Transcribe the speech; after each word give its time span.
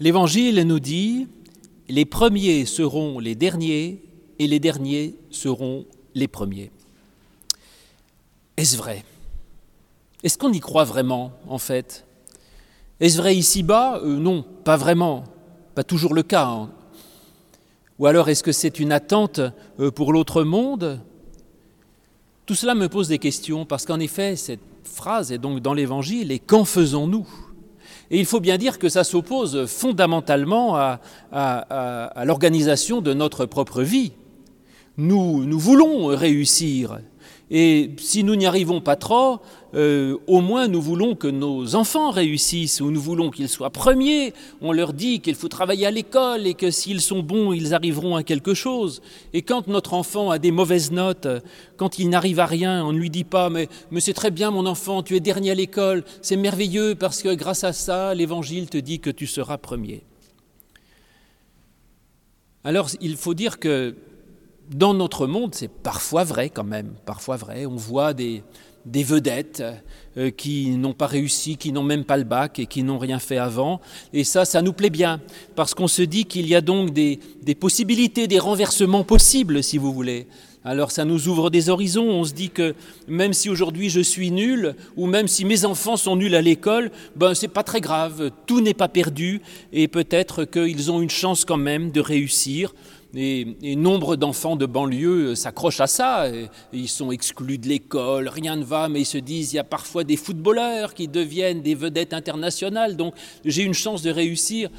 L'Évangile 0.00 0.62
nous 0.62 0.80
dit, 0.80 1.28
les 1.90 2.06
premiers 2.06 2.64
seront 2.64 3.18
les 3.18 3.34
derniers 3.34 4.02
et 4.38 4.46
les 4.46 4.58
derniers 4.58 5.14
seront 5.30 5.84
les 6.14 6.26
premiers. 6.26 6.70
Est-ce 8.56 8.78
vrai? 8.78 9.04
Est-ce 10.22 10.38
qu'on 10.38 10.52
y 10.52 10.60
croit 10.60 10.84
vraiment, 10.84 11.32
en 11.46 11.58
fait? 11.58 12.06
Est-ce 12.98 13.18
vrai 13.18 13.36
ici-bas? 13.36 14.00
Euh, 14.02 14.16
Non, 14.16 14.42
pas 14.64 14.78
vraiment. 14.78 15.24
Pas 15.74 15.84
toujours 15.84 16.14
le 16.14 16.22
cas. 16.22 16.46
Hein. 16.46 16.70
Ou 17.98 18.06
alors 18.06 18.30
est-ce 18.30 18.42
que 18.42 18.52
c'est 18.52 18.80
une 18.80 18.92
attente 18.92 19.40
euh, 19.80 19.90
pour 19.90 20.14
l'autre 20.14 20.44
monde? 20.44 21.00
Tout 22.46 22.54
cela 22.54 22.74
me 22.74 22.88
pose 22.88 23.08
des 23.08 23.18
questions 23.18 23.66
parce 23.66 23.84
qu'en 23.84 24.00
effet, 24.00 24.34
cette 24.36 24.60
phrase 24.84 25.30
est 25.30 25.38
donc 25.38 25.60
dans 25.60 25.74
l'Évangile, 25.74 26.32
et 26.32 26.38
qu'en 26.38 26.64
faisons-nous? 26.64 27.28
Et 28.10 28.18
il 28.18 28.26
faut 28.26 28.40
bien 28.40 28.58
dire 28.58 28.78
que 28.78 28.88
ça 28.88 29.04
s'oppose 29.04 29.66
fondamentalement 29.66 30.76
à, 30.76 32.24
l'organisation 32.24 33.00
de 33.00 33.14
notre 33.14 33.46
propre 33.46 33.82
vie. 33.82 34.12
Nous 34.96 35.58
voulons 35.58 36.06
réussir, 36.06 36.98
et 37.50 37.90
si 37.98 38.22
nous 38.22 38.36
n'y 38.36 38.46
arrivons 38.46 38.80
pas 38.80 38.94
trop, 38.94 39.40
euh, 39.74 40.16
au 40.28 40.40
moins 40.40 40.68
nous 40.68 40.80
voulons 40.80 41.16
que 41.16 41.26
nos 41.26 41.74
enfants 41.74 42.10
réussissent, 42.10 42.80
ou 42.80 42.92
nous 42.92 43.00
voulons 43.00 43.30
qu'ils 43.30 43.48
soient 43.48 43.70
premiers. 43.70 44.32
On 44.60 44.70
leur 44.70 44.92
dit 44.92 45.20
qu'il 45.20 45.34
faut 45.34 45.48
travailler 45.48 45.86
à 45.86 45.90
l'école 45.90 46.46
et 46.46 46.54
que 46.54 46.70
s'ils 46.70 47.00
sont 47.00 47.20
bons, 47.20 47.52
ils 47.52 47.74
arriveront 47.74 48.14
à 48.14 48.22
quelque 48.22 48.54
chose. 48.54 49.02
Et 49.32 49.42
quand 49.42 49.66
notre 49.66 49.94
enfant 49.94 50.30
a 50.30 50.38
des 50.38 50.52
mauvaises 50.52 50.92
notes, 50.92 51.26
quand 51.76 51.98
il 51.98 52.08
n'arrive 52.08 52.38
à 52.38 52.46
rien, 52.46 52.84
on 52.84 52.92
ne 52.92 52.98
lui 52.98 53.10
dit 53.10 53.24
pas 53.24 53.50
mais, 53.50 53.68
mais 53.90 54.00
c'est 54.00 54.14
très 54.14 54.30
bien 54.30 54.52
mon 54.52 54.66
enfant, 54.66 55.02
tu 55.02 55.16
es 55.16 55.20
dernier 55.20 55.50
à 55.50 55.54
l'école, 55.54 56.04
c'est 56.22 56.36
merveilleux 56.36 56.94
parce 56.94 57.20
que 57.20 57.34
grâce 57.34 57.64
à 57.64 57.72
ça, 57.72 58.14
l'Évangile 58.14 58.68
te 58.68 58.78
dit 58.78 59.00
que 59.00 59.10
tu 59.10 59.26
seras 59.26 59.58
premier. 59.58 60.02
Alors 62.62 62.90
il 63.00 63.16
faut 63.16 63.34
dire 63.34 63.58
que 63.58 63.96
dans 64.70 64.94
notre 64.94 65.26
monde, 65.26 65.54
c'est 65.54 65.70
parfois 65.70 66.24
vrai 66.24 66.48
quand 66.48 66.64
même, 66.64 66.94
parfois 67.04 67.36
vrai. 67.36 67.66
On 67.66 67.76
voit 67.76 68.14
des, 68.14 68.42
vedettes 68.86 69.62
euh, 70.16 70.30
qui 70.30 70.70
n'ont 70.70 70.92
pas 70.92 71.06
réussi, 71.06 71.56
qui 71.56 71.72
n'ont 71.72 71.82
même 71.82 72.04
pas 72.04 72.16
le 72.16 72.24
bac 72.24 72.58
et 72.58 72.66
qui 72.66 72.82
n'ont 72.82 72.98
rien 72.98 73.18
fait 73.18 73.38
avant. 73.38 73.80
Et 74.12 74.24
ça, 74.24 74.44
ça 74.44 74.62
nous 74.62 74.72
plaît 74.72 74.90
bien, 74.90 75.20
parce 75.56 75.74
qu'on 75.74 75.88
se 75.88 76.02
dit 76.02 76.24
qu'il 76.24 76.46
y 76.46 76.54
a 76.54 76.60
donc 76.60 76.90
des, 76.90 77.18
des, 77.42 77.54
possibilités, 77.54 78.28
des 78.28 78.38
renversements 78.38 79.04
possibles, 79.04 79.62
si 79.62 79.76
vous 79.76 79.92
voulez. 79.92 80.26
Alors 80.62 80.90
ça 80.90 81.06
nous 81.06 81.28
ouvre 81.28 81.48
des 81.48 81.70
horizons, 81.70 82.04
on 82.04 82.24
se 82.24 82.34
dit 82.34 82.50
que 82.50 82.74
même 83.08 83.32
si 83.32 83.48
aujourd'hui 83.48 83.88
je 83.88 84.00
suis 84.00 84.30
nul, 84.30 84.76
ou 84.94 85.06
même 85.06 85.26
si 85.26 85.46
mes 85.46 85.64
enfants 85.64 85.96
sont 85.96 86.16
nuls 86.16 86.34
à 86.34 86.42
l'école, 86.42 86.90
ben 87.16 87.32
c'est 87.32 87.48
pas 87.48 87.62
très 87.62 87.80
grave, 87.80 88.30
tout 88.46 88.60
n'est 88.60 88.74
pas 88.74 88.88
perdu, 88.88 89.40
et 89.72 89.88
peut-être 89.88 90.44
qu'ils 90.44 90.90
ont 90.90 91.00
une 91.00 91.08
chance 91.08 91.46
quand 91.46 91.56
même 91.56 91.90
de 91.92 92.00
réussir, 92.02 92.74
et, 93.14 93.76
nombre 93.76 94.16
d'enfants 94.16 94.56
de 94.56 94.66
banlieue 94.66 95.34
s'accrochent 95.34 95.80
à 95.80 95.86
ça. 95.86 96.26
ils 96.72 96.88
sont 96.88 97.10
exclus 97.10 97.58
de 97.58 97.68
l'école, 97.68 98.28
rien 98.28 98.56
ne 98.56 98.64
va, 98.64 98.88
mais 98.88 99.00
ils 99.00 99.06
se 99.06 99.18
disent 99.18 99.52
il 99.52 99.56
y 99.56 99.58
a 99.60 99.64
parfois 99.64 100.04
des 100.04 100.16
footballeurs 100.16 100.94
qui 100.94 101.08
deviennent 101.08 101.62
des 101.62 101.74
vedettes 101.74 102.12
internationales, 102.12 102.96
donc 102.96 103.14
j'ai 103.44 103.62
une 103.62 103.74
chance 103.74 104.02
de 104.02 104.10
réussir. 104.10 104.70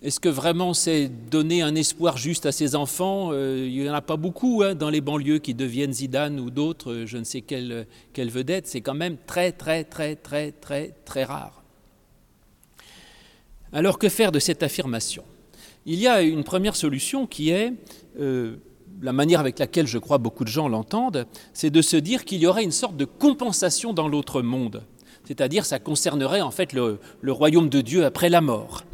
Est-ce 0.00 0.20
que 0.20 0.28
vraiment 0.28 0.74
c'est 0.74 1.08
donner 1.08 1.62
un 1.62 1.74
espoir 1.74 2.16
juste 2.16 2.46
à 2.46 2.52
ces 2.52 2.76
enfants? 2.76 3.30
Euh, 3.32 3.66
Il 3.68 3.82
n'y 3.82 3.90
en 3.90 3.94
a 3.94 4.02
pas 4.02 4.16
beaucoup 4.16 4.62
hein, 4.62 4.74
dans 4.74 4.90
les 4.90 5.00
banlieues 5.00 5.38
qui 5.38 5.54
deviennent 5.54 5.92
Zidane 5.92 6.38
ou 6.38 6.50
d'autres, 6.50 7.02
je 7.04 7.18
ne 7.18 7.24
sais 7.24 7.40
quelle, 7.40 7.86
quelle 8.12 8.30
vedette. 8.30 8.68
C'est 8.68 8.80
quand 8.80 8.94
même 8.94 9.16
très, 9.26 9.50
très, 9.50 9.82
très, 9.82 10.14
très, 10.14 10.52
très, 10.52 10.94
très 11.04 11.24
rare. 11.24 11.64
Alors 13.72 13.98
que 13.98 14.08
faire 14.08 14.30
de 14.30 14.38
cette 14.38 14.62
affirmation? 14.62 15.24
Il 15.88 15.98
y 15.98 16.06
a 16.06 16.20
une 16.20 16.44
première 16.44 16.76
solution 16.76 17.26
qui 17.26 17.48
est, 17.48 17.72
euh, 18.20 18.56
la 19.00 19.14
manière 19.14 19.40
avec 19.40 19.58
laquelle 19.58 19.86
je 19.86 19.96
crois 19.96 20.18
beaucoup 20.18 20.44
de 20.44 20.50
gens 20.50 20.68
l'entendent, 20.68 21.26
c'est 21.54 21.70
de 21.70 21.80
se 21.80 21.96
dire 21.96 22.26
qu'il 22.26 22.40
y 22.40 22.46
aurait 22.46 22.62
une 22.62 22.72
sorte 22.72 22.96
de 22.96 23.06
compensation 23.06 23.94
dans 23.94 24.06
l'autre 24.06 24.42
monde. 24.42 24.82
C'est-à-dire, 25.24 25.64
ça 25.64 25.78
concernerait 25.78 26.42
en 26.42 26.50
fait 26.50 26.74
le, 26.74 26.98
royaume 27.26 27.70
de 27.70 27.80
Dieu 27.80 28.04
après 28.04 28.28
la 28.28 28.42
mort. 28.42 28.84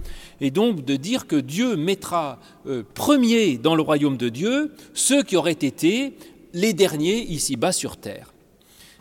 Et 0.41 0.53
donc 0.53 0.85
de 0.85 0.95
dire 0.95 1.27
que 1.27 1.35
Dieu 1.35 1.75
mettra 1.75 2.39
euh, 2.69 2.85
premier 2.95 3.59
dans 3.59 3.75
le 3.75 3.83
royaume 3.83 4.17
de 4.17 4.29
Dieu 4.29 4.73
ceux 4.95 5.25
qui 5.25 5.37
auraient 5.37 5.51
été 5.51 6.17
les 6.53 6.75
derniers 6.75 7.23
ici-bas 7.23 7.73
sur 7.73 7.97
terre. 7.97 8.33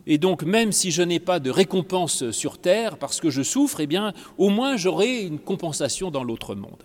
Et 0.07 0.18
donc, 0.18 0.41
même 0.41 0.72
si 0.72 0.89
je 0.89 1.03
n'ai 1.03 1.19
pas 1.19 1.39
de 1.39 1.51
récompense 1.51 2.31
sur 2.31 2.57
terre 2.57 2.97
parce 2.97 3.22
que 3.22 3.29
je 3.29 3.44
souffre, 3.44 3.81
eh 3.81 3.88
bien, 3.88 4.13
au 4.39 4.50
moins 4.50 4.78
j'aurai 4.78 5.22
une 5.22 5.38
compensation 5.38 6.09
dans 6.09 6.23
l'autre 6.23 6.56
monde. 6.56 6.84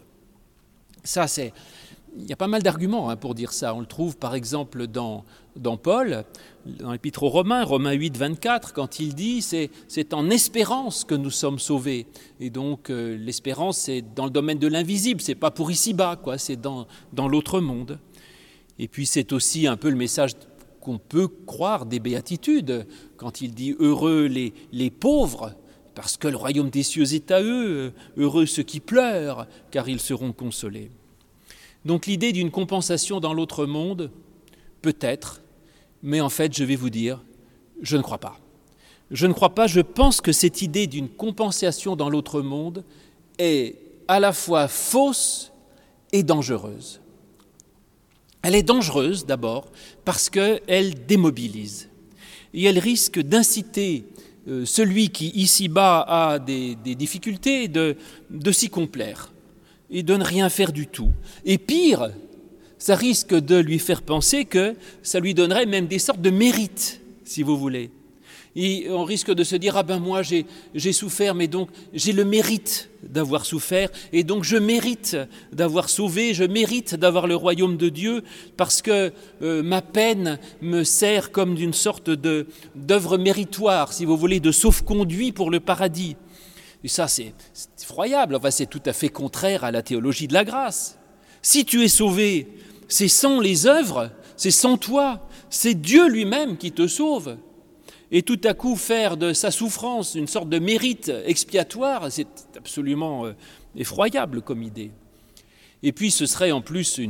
Ça, 1.04 1.26
c'est. 1.26 1.53
Il 2.16 2.26
y 2.26 2.32
a 2.32 2.36
pas 2.36 2.48
mal 2.48 2.62
d'arguments 2.62 3.10
hein, 3.10 3.16
pour 3.16 3.34
dire 3.34 3.53
ça. 3.53 3.75
On 3.75 3.81
le 3.81 3.86
trouve 3.86 4.16
par 4.16 4.34
exemple 4.34 4.86
dans, 4.86 5.25
dans 5.56 5.76
Paul, 5.76 6.25
dans 6.66 6.92
l'Épître 6.92 7.22
aux 7.22 7.28
Romains, 7.28 7.62
Romains 7.64 7.92
8, 7.92 8.16
24, 8.16 8.72
quand 8.72 8.98
il 8.98 9.14
dit 9.14 9.42
c'est, 9.42 9.70
c'est 9.88 10.14
en 10.14 10.31
espérance 10.31 11.04
que 11.04 11.14
nous 11.14 11.31
sommes 11.31 11.59
sauvés. 11.59 12.06
Et 12.41 12.50
donc 12.50 12.91
euh, 12.91 13.16
l'espérance, 13.16 13.78
c'est 13.78 14.03
dans 14.14 14.25
le 14.25 14.31
domaine 14.31 14.59
de 14.59 14.66
l'invisible, 14.66 15.20
c'est 15.20 15.34
pas 15.34 15.50
pour 15.50 15.70
ici-bas, 15.70 16.16
quoi, 16.16 16.38
c'est 16.38 16.56
dans, 16.56 16.86
dans 17.12 17.28
l'autre 17.28 17.60
monde. 17.60 17.98
Et 18.78 18.88
puis 18.88 19.06
c'est 19.06 19.32
aussi 19.32 19.66
un 19.66 19.76
peu 19.76 19.91
le 19.91 19.97
message 19.97 20.32
qu'on 20.80 20.98
peut 20.98 21.28
croire 21.28 21.86
des 21.86 22.00
béatitudes, 22.00 22.86
quand 23.16 23.42
il 23.42 23.54
dit 23.54 23.76
heureux 23.78 24.26
les, 24.26 24.54
les 24.72 24.91
pauvres, 24.91 25.54
parce 25.98 26.16
que 26.16 26.28
le 26.28 26.36
royaume 26.36 26.70
des 26.70 26.84
cieux 26.84 27.12
est 27.12 27.32
à 27.32 27.42
eux, 27.42 27.92
heureux 28.16 28.47
ceux 28.47 28.62
qui 28.62 28.78
pleurent, 28.78 29.48
car 29.72 29.88
ils 29.88 29.98
seront 29.98 30.31
consolés. 30.31 30.92
Donc 31.84 32.06
l'idée 32.06 32.31
d'une 32.31 32.53
compensation 32.53 33.19
dans 33.19 33.34
l'autre 33.34 33.66
monde, 33.66 34.12
peut-être, 34.81 35.42
mais 36.04 36.20
en 36.20 36.28
fait, 36.28 36.56
je 36.56 36.62
vais 36.62 36.76
vous 36.76 36.88
dire, 36.88 37.25
je 37.82 37.97
ne 37.97 38.03
crois 38.03 38.19
pas. 38.19 38.38
Je 39.10 39.26
ne 39.26 39.32
crois 39.32 39.56
pas, 39.56 39.66
je 39.66 39.81
pense 39.81 40.20
que 40.20 40.31
cette 40.31 40.62
idée 40.62 40.86
d'une 40.86 41.09
compensation 41.09 41.97
dans 41.97 42.09
l'autre 42.09 42.42
monde 42.42 42.84
est 43.41 43.75
à 44.06 44.20
la 44.20 44.32
fois 44.32 44.69
fausse 44.69 45.50
et 46.12 46.22
dangereuse. 46.22 47.00
Elle 48.42 48.54
est 48.54 48.62
dangereuse 48.62 49.26
d'abord 49.26 49.66
parce 50.04 50.30
qu'elle 50.30 51.06
démobilise 51.06 51.88
et 52.54 52.62
elle 52.66 52.78
risque 52.78 53.19
d'inciter 53.19 54.04
celui 54.64 55.10
qui 55.10 55.28
ici-bas 55.34 56.04
a 56.09 56.38
des, 56.38 56.75
difficultés 56.75 57.69
de, 57.69 57.97
de 58.31 58.53
s'y 58.53 58.70
complaire 58.70 59.32
et 59.91 60.03
de 60.03 60.16
ne 60.16 60.25
rien 60.25 60.48
faire 60.48 60.72
du 60.72 60.86
tout. 60.86 61.12
Et 61.44 61.59
pire, 61.59 62.10
ça 62.78 62.94
risque 62.94 63.34
de 63.34 63.56
lui 63.56 63.78
faire 63.78 64.03
penser 64.03 64.44
que 64.44 64.75
ça 65.03 65.20
lui 65.20 65.34
donnerait 65.34 65.66
même 65.66 65.86
des 65.86 65.98
sortes 65.98 66.20
de 66.20 66.31
mérites, 66.31 67.00
si 67.25 67.42
vous 67.42 67.56
voulez. 67.56 67.91
Et 68.61 68.91
on 68.91 69.05
risque 69.05 69.31
de 69.31 69.45
se 69.45 69.55
dire, 69.55 69.77
ah 69.77 69.85
ben 69.85 70.01
moi 70.01 70.23
j'ai 70.23 70.93
souffert, 70.93 71.37
mais 71.37 71.47
donc 71.47 71.69
j'ai 71.95 72.13
le 72.13 72.25
mérite 72.25 72.91
d'avoir 73.05 73.47
souffert, 73.47 73.89
et 74.13 74.25
donc 74.25 74.43
je 74.43 74.57
mérite 74.57 75.17
d'avoir 75.53 75.89
sauvé, 75.89 76.35
je 76.35 76.43
mérite 76.43 76.97
d'avoir 76.97 77.29
le 77.29 77.37
royaume 77.37 77.77
de 77.77 77.89
Dieu, 77.89 78.25
parce 78.57 78.83
que 78.83 79.13
euh, 79.43 79.63
ma 79.63 79.81
peine 79.81 80.41
me 80.61 80.83
sert 80.83 81.31
comme 81.31 81.55
d'une 81.55 81.73
sorte 81.73 82.11
d'œuvre 82.11 83.17
méritoire, 83.17 83.93
si 83.93 84.05
vous 84.05 84.17
voulez, 84.17 84.41
de 84.41 84.51
sauf-conduit 84.51 85.31
pour 85.31 85.53
le 85.53 85.61
paradis. 85.61 86.17
Et 86.83 86.89
ça, 86.89 87.07
c'est 87.07 87.35
effroyable, 87.81 88.35
enfin, 88.35 88.51
c'est 88.51 88.67
tout 88.67 88.83
à 88.87 88.93
fait 88.93 89.09
contraire 89.09 89.63
à 89.63 89.71
la 89.71 89.83
théologie 89.83 90.27
de 90.27 90.35
la 90.35 90.43
grâce. 90.43 90.99
Si 91.43 91.65
tu 91.65 91.85
es 91.85 91.89
sauvé, 91.89 92.49
c'est 92.89 93.07
sans 93.07 93.39
les 93.39 93.69
œuvres, 93.69 94.11
c'est 94.37 94.51
sans 94.51 94.79
toi, 94.79 95.29
c'est 95.49 95.75
Dieu 95.75 96.09
lui-même 96.09 96.57
qui 96.57 96.73
te 96.73 96.89
sauve 96.89 97.37
et 98.11 98.23
tout 98.23 98.41
à 98.45 98.55
coup 98.55 98.77
faire 98.77 99.17
de 99.17 99.33
sa 99.33 99.51
souffrance 99.51 100.15
une 100.15 100.27
sorte 100.27 100.49
de 100.49 100.59
mérite 100.59 101.13
expiatoire, 101.27 102.11
c'est 102.11 102.29
absolument 102.57 103.27
euh, 103.27 103.33
effroyable 103.77 104.43
comme 104.43 104.63
idée. 104.63 104.91
Et 105.83 105.93
puis 105.93 106.10
ce 106.10 106.27
serait 106.27 106.51
en 106.51 106.60
plus 106.60 107.01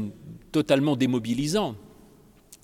totalement 0.52 0.96
démobilisant. 0.96 1.76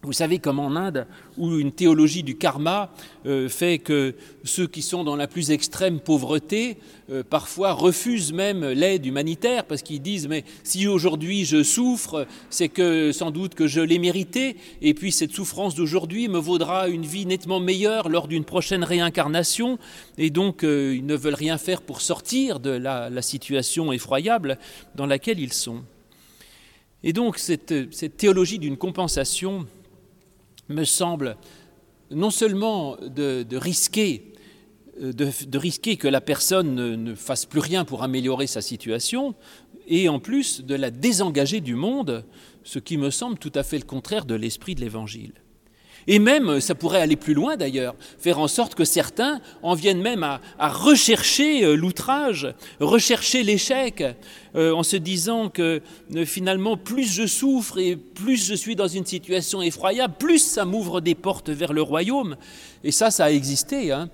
Vous 0.04 0.12
savez 0.12 0.38
comme 0.38 0.58
en 0.58 0.76
Inde, 0.76 1.06
où 1.38 1.56
une 1.56 1.72
théologie 1.72 2.22
du 2.22 2.36
karma 2.36 2.92
euh, 3.24 3.48
fait 3.48 3.78
que 3.78 4.14
ceux 4.44 4.66
qui 4.66 4.82
sont 4.82 5.02
dans 5.02 5.16
la 5.16 5.26
plus 5.26 5.50
extrême 5.50 5.98
pauvreté 5.98 6.76
euh, 7.10 7.22
parfois 7.22 7.72
refusent 7.72 8.34
même 8.34 8.66
l'aide 8.66 9.06
humanitaire 9.06 9.64
parce 9.64 9.80
qu'ils 9.80 10.02
disent 10.02 10.28
mais 10.28 10.44
si 10.62 10.86
aujourd'hui 10.86 11.46
je 11.46 11.62
souffre, 11.62 12.26
c'est 12.50 12.68
que 12.68 13.12
sans 13.12 13.30
doute 13.30 13.54
que 13.54 13.66
je 13.66 13.80
l'ai 13.80 13.98
mérité 13.98 14.56
et 14.82 14.92
puis 14.92 15.10
cette 15.10 15.32
souffrance 15.32 15.74
d'aujourd'hui 15.74 16.28
me 16.28 16.38
vaudra 16.38 16.88
une 16.88 17.06
vie 17.06 17.24
nettement 17.24 17.58
meilleure 17.58 18.10
lors 18.10 18.28
d'une 18.28 18.44
prochaine 18.44 18.84
réincarnation 18.84 19.78
et 20.18 20.28
donc 20.28 20.64
euh, 20.64 20.94
ils 20.94 21.06
ne 21.06 21.16
veulent 21.16 21.32
rien 21.32 21.56
faire 21.56 21.80
pour 21.80 22.02
sortir 22.02 22.60
de 22.60 22.70
la 22.70 23.22
situation 23.22 23.90
effroyable 23.90 24.58
dans 24.96 25.06
laquelle 25.06 25.40
ils 25.40 25.54
sont. 25.54 25.80
Et 27.02 27.14
donc 27.14 27.38
cette, 27.38 27.94
cette 27.94 28.18
théologie 28.18 28.58
d'une 28.58 28.76
compensation 28.76 29.66
me 30.68 30.84
semble 30.84 31.36
non 32.10 32.30
seulement 32.30 32.96
de, 33.00 33.46
risquer 33.56 34.32
de, 34.98 35.58
risquer 35.58 35.96
que 35.96 36.08
la 36.08 36.20
personne 36.20 36.74
ne, 36.74 37.14
fasse 37.14 37.46
plus 37.46 37.60
rien 37.60 37.84
pour 37.84 38.02
améliorer 38.02 38.46
sa 38.46 38.60
situation, 38.60 39.34
et 39.86 40.08
en 40.08 40.18
plus 40.18 40.62
de 40.62 40.74
la 40.74 40.90
désengager 40.90 41.60
du 41.60 41.74
monde, 41.74 42.24
ce 42.62 42.78
qui 42.78 42.96
me 42.96 43.10
semble 43.10 43.38
tout 43.38 43.52
à 43.54 43.62
fait 43.62 43.78
le 43.78 43.84
contraire 43.84 44.24
de 44.24 44.34
l'esprit 44.34 44.74
de 44.74 44.80
l'Évangile. 44.80 45.32
Et 46.06 46.18
même, 46.18 46.60
ça 46.60 46.74
pourrait 46.74 47.00
aller 47.00 47.16
plus 47.16 47.34
loin 47.34 47.56
d'ailleurs, 47.56 47.94
faire 48.18 48.38
en 48.38 48.48
sorte 48.48 48.74
que 48.74 48.84
certains 48.84 49.40
en 49.62 49.74
viennent 49.74 50.02
même 50.02 50.22
à, 50.22 50.40
rechercher 50.58 51.64
euh, 51.64 51.76
l'outrage, 51.76 52.54
rechercher 52.78 53.42
l'échec, 53.42 54.04
euh, 54.56 54.72
en 54.72 54.82
se 54.82 54.96
disant 54.96 55.48
que 55.48 55.80
euh, 56.14 56.24
finalement, 56.24 56.76
plus 56.76 57.12
je 57.12 57.26
souffre 57.26 57.78
et 57.78 57.96
plus 57.96 58.44
je 58.44 58.54
suis 58.54 58.76
dans 58.76 58.88
une 58.88 59.06
situation 59.06 59.62
effroyable, 59.62 60.14
plus 60.18 60.38
ça 60.38 60.64
m'ouvre 60.64 61.00
des 61.00 61.14
portes 61.14 61.50
vers 61.50 61.72
le 61.72 61.82
royaume. 61.82 62.36
Et 62.84 62.92
ça, 62.92 63.10
ça 63.10 63.24
a 63.26 63.30
existé. 63.30 63.92
Hein. 63.92 64.10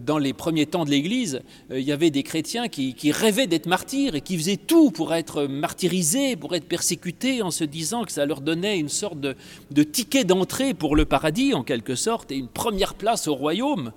Dans 0.00 0.16
les 0.16 0.32
premiers 0.32 0.64
temps 0.64 0.86
de 0.86 0.90
l'Église, 0.90 1.42
il 1.70 1.82
y 1.82 1.92
avait 1.92 2.10
des 2.10 2.22
chrétiens 2.22 2.68
qui, 2.68 3.12
rêvaient 3.12 3.46
d'être 3.46 3.66
martyrs 3.66 4.14
et 4.14 4.22
qui 4.22 4.38
faisaient 4.38 4.56
tout 4.56 4.90
pour 4.90 5.12
être 5.12 5.44
martyrisés, 5.44 6.34
pour 6.34 6.54
être 6.54 6.64
persécutés, 6.64 7.42
en 7.42 7.50
se 7.50 7.64
disant 7.64 8.04
que 8.04 8.12
ça 8.12 8.24
leur 8.24 8.40
donnait 8.40 8.78
une 8.78 8.88
sorte 8.88 9.18
de 9.20 9.82
ticket 9.82 10.24
d'entrée 10.24 10.72
pour 10.72 10.96
le 10.96 11.04
paradis 11.04 11.52
en 11.52 11.62
quelque 11.64 11.96
sorte, 11.96 12.32
et 12.32 12.36
une 12.36 12.48
première 12.48 12.94
place 12.94 13.28
au 13.28 13.34
royaume. 13.34 13.92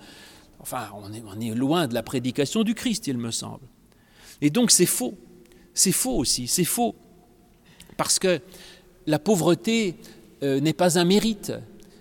Enfin, 0.59 0.89
on 0.93 1.39
est 1.39 1.55
loin 1.55 1.87
de 1.87 1.93
la 1.93 2.03
prédication 2.03 2.63
du 2.63 2.75
Christ, 2.75 3.07
il 3.07 3.17
me 3.17 3.31
semble. 3.31 3.65
Et 4.41 4.49
donc 4.49 4.71
c'est 4.71 4.85
faux. 4.85 5.17
C'est 5.77 5.91
faux 5.91 6.17
aussi, 6.17 6.47
c'est 6.47 6.63
faux. 6.63 6.95
Parce 7.97 8.17
que 8.17 8.41
la 9.05 9.19
pauvreté 9.19 9.95
euh, 10.41 10.59
n'est 10.59 10.73
pas 10.73 10.97
un 10.97 11.05
mérite, 11.05 11.53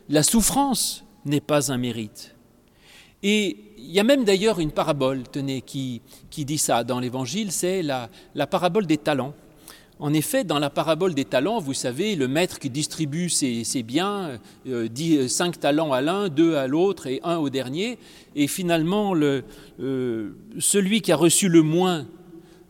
la 0.09 0.23
souffrance 0.23 1.05
n'est 1.27 1.43
pas 1.43 1.71
un 1.71 1.77
mérite. 1.77 2.35
Et 3.23 3.59
il 3.77 3.91
y 3.91 4.01
a 4.01 4.03
même 4.03 4.25
d'ailleurs 4.25 4.61
une 4.61 4.71
parabole, 4.71 5.25
tenez, 5.31 5.61
qui, 5.61 6.01
qui 6.31 6.47
dit 6.47 6.57
ça 6.57 6.85
dans 6.85 7.01
l'Évangile, 7.01 7.53
c'est 7.53 7.83
la, 7.83 8.09
parabole 8.51 8.87
des 8.87 8.97
talents. 8.97 9.35
En 10.01 10.15
effet, 10.15 10.43
dans 10.43 10.59
la 10.59 10.71
parabole 10.71 11.15
des 11.15 11.27
talents, 11.27 11.59
vous 11.59 11.75
savez, 11.75 12.17
le 12.17 12.29
maître 12.29 12.59
qui 12.59 12.71
distribue 12.71 13.29
ses, 13.29 13.83
biens 13.83 14.39
euh, 14.67 14.89
dit 14.89 15.29
cinq 15.29 15.61
talents 15.61 15.93
à 15.93 16.01
l'un, 16.01 16.31
deux 16.31 16.55
à 16.55 16.67
l'autre 16.67 17.09
et 17.09 17.21
un 17.25 17.37
au 17.37 17.51
dernier. 17.51 17.99
Et 18.37 18.47
finalement, 18.47 19.13
le, 19.13 19.45
euh, 19.81 20.31
celui 20.59 21.03
qui 21.03 21.13
a 21.13 21.17
reçu 21.17 21.51
le 21.51 21.61
moins 21.61 22.07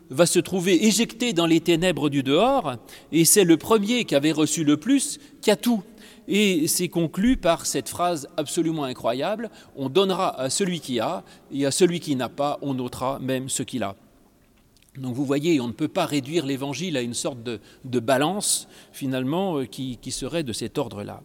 va 0.09 0.25
se 0.25 0.39
trouver 0.39 0.85
éjecté 0.85 1.33
dans 1.33 1.45
les 1.45 1.59
ténèbres 1.59 2.09
du 2.09 2.23
dehors, 2.23 2.75
et 3.11 3.25
c'est 3.25 3.43
le 3.43 3.57
premier 3.57 4.05
qui 4.05 4.15
avait 4.15 4.31
reçu 4.31 4.63
le 4.63 4.77
plus 4.77 5.19
qui 5.41 5.51
a 5.51 5.55
tout. 5.55 5.83
Et 6.27 6.67
c'est 6.67 6.89
conclu 6.89 7.37
par 7.37 7.65
cette 7.65 7.87
phrase 7.87 8.27
absolument 8.35 8.83
incroyable, 8.83 9.49
on 9.75 9.89
donnera 9.89 10.37
à 10.39 10.49
celui 10.49 10.81
qui 10.81 10.99
a, 10.99 11.23
et 11.51 11.65
à 11.65 11.71
celui 11.71 11.99
qui 11.99 12.15
n'a 12.15 12.29
pas, 12.29 12.59
on 12.61 12.73
notera 12.73 13.19
même 13.19 13.47
ce 13.47 13.63
qu'il 13.63 13.83
a. 13.83 13.95
Donc 14.97 15.13
vous 15.13 15.25
voyez, 15.25 15.61
on 15.61 15.67
ne 15.67 15.73
peut 15.73 15.87
pas 15.87 16.05
réduire 16.05 16.45
l'évangile 16.45 16.97
à 16.97 17.01
une 17.01 17.13
sorte 17.13 17.39
de, 17.43 17.99
balance, 17.99 18.67
finalement, 18.91 19.59
euh, 19.59 19.65
qui, 19.65 19.99
serait 20.11 20.43
de 20.43 20.53
cet 20.53 20.77
ordre-là. 20.77 21.21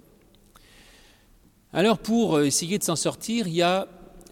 Alors 1.72 1.98
pour 1.98 2.36
euh, 2.36 2.44
essayer 2.44 2.78
de 2.78 2.84
s'en 2.84 2.96
sortir, 2.96 3.48
il 3.48 3.54
y 3.54 3.62
a 3.62 3.88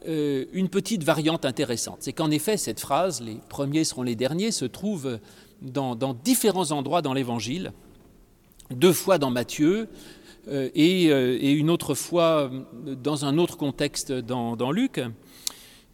euh, 0.07 0.45
une 0.53 0.69
petite 0.69 1.05
variante 1.05 1.45
intéressante. 1.45 1.99
C'est 2.01 2.13
qu'en 2.13 2.31
effet, 2.31 2.57
cette 2.57 2.81
phrase, 2.81 3.21
les 3.21 3.39
premiers 3.49 3.85
seront 3.85 4.03
les 4.03 4.17
derniers, 4.17 4.51
se 4.51 4.65
trouve 4.65 5.19
dans, 5.63 5.95
différents 6.25 6.71
endroits 6.73 7.03
dans 7.03 7.13
l'évangile, 7.13 7.73
deux 8.71 8.93
fois 8.93 9.19
dans 9.19 9.31
Matthieu, 9.31 9.89
et, 10.75 11.53
une 11.53 11.69
autre 11.69 11.95
fois 11.95 12.51
dans 12.85 13.27
un 13.27 13.37
autre 13.37 13.59
contexte 13.59 14.11
dans, 14.11 14.73
Luc. 14.73 15.01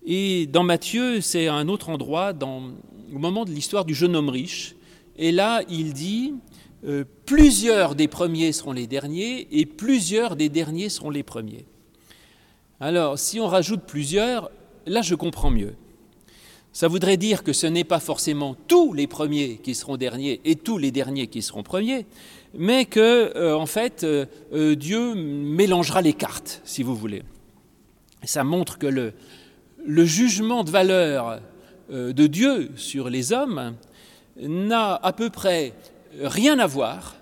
Et 0.04 0.46
dans 0.46 0.62
Matthieu, 0.62 1.20
c'est 1.20 1.48
un 1.48 1.68
autre 1.68 1.88
endroit, 1.88 2.32
au 2.42 3.18
moment 3.18 3.44
de 3.44 3.50
l'histoire 3.50 3.84
du 3.84 3.94
jeune 3.94 4.14
homme 4.14 4.28
riche. 4.28 4.76
Et 5.18 5.32
là, 5.32 5.62
il 5.68 5.92
dit, 5.92 6.34
euh, 6.84 7.04
plusieurs 7.24 7.94
des 7.94 8.06
premiers 8.06 8.52
seront 8.52 8.72
les 8.72 8.86
derniers 8.86 9.48
et 9.50 9.66
plusieurs 9.66 10.36
des 10.36 10.48
derniers 10.48 10.88
seront 10.88 11.10
les 11.10 11.22
premiers. 11.22 11.66
Alors, 12.80 13.18
si 13.18 13.40
on 13.40 13.46
rajoute 13.46 13.82
plusieurs, 13.86 14.50
là, 14.86 15.02
je 15.02 15.14
comprends 15.14 15.50
mieux. 15.50 15.74
Ça 16.72 16.88
voudrait 16.88 17.16
dire 17.16 17.42
que 17.42 17.54
ce 17.54 17.66
n'est 17.66 17.84
pas 17.84 18.00
forcément 18.00 18.54
tous 18.68 18.92
les 18.92 19.06
premiers 19.06 19.56
qui 19.62 19.74
seront 19.74 19.96
derniers 19.96 20.40
et 20.44 20.56
tous 20.56 20.76
les 20.76 20.90
derniers 20.90 21.26
qui 21.26 21.40
seront 21.40 21.62
premiers, 21.62 22.04
mais 22.54 22.84
que, 22.84 23.32
euh, 23.34 23.56
en 23.56 23.64
fait, 23.64 24.04
euh, 24.04 24.74
Dieu 24.74 25.14
mélangera 25.14 26.02
les 26.02 26.12
cartes, 26.12 26.60
si 26.64 26.82
vous 26.82 26.94
voulez. 26.94 27.22
Ça 28.24 28.44
montre 28.44 28.78
que 28.78 28.86
le, 28.86 29.12
jugement 30.04 30.64
de 30.64 30.70
valeur 30.70 31.40
euh, 31.90 32.12
de 32.12 32.26
Dieu 32.26 32.70
sur 32.76 33.08
les 33.08 33.32
hommes 33.32 33.76
n'a 34.36 34.94
à 34.94 35.12
peu 35.12 35.30
près 35.30 35.72
rien 36.20 36.58
à 36.58 36.66
voir 36.66 37.16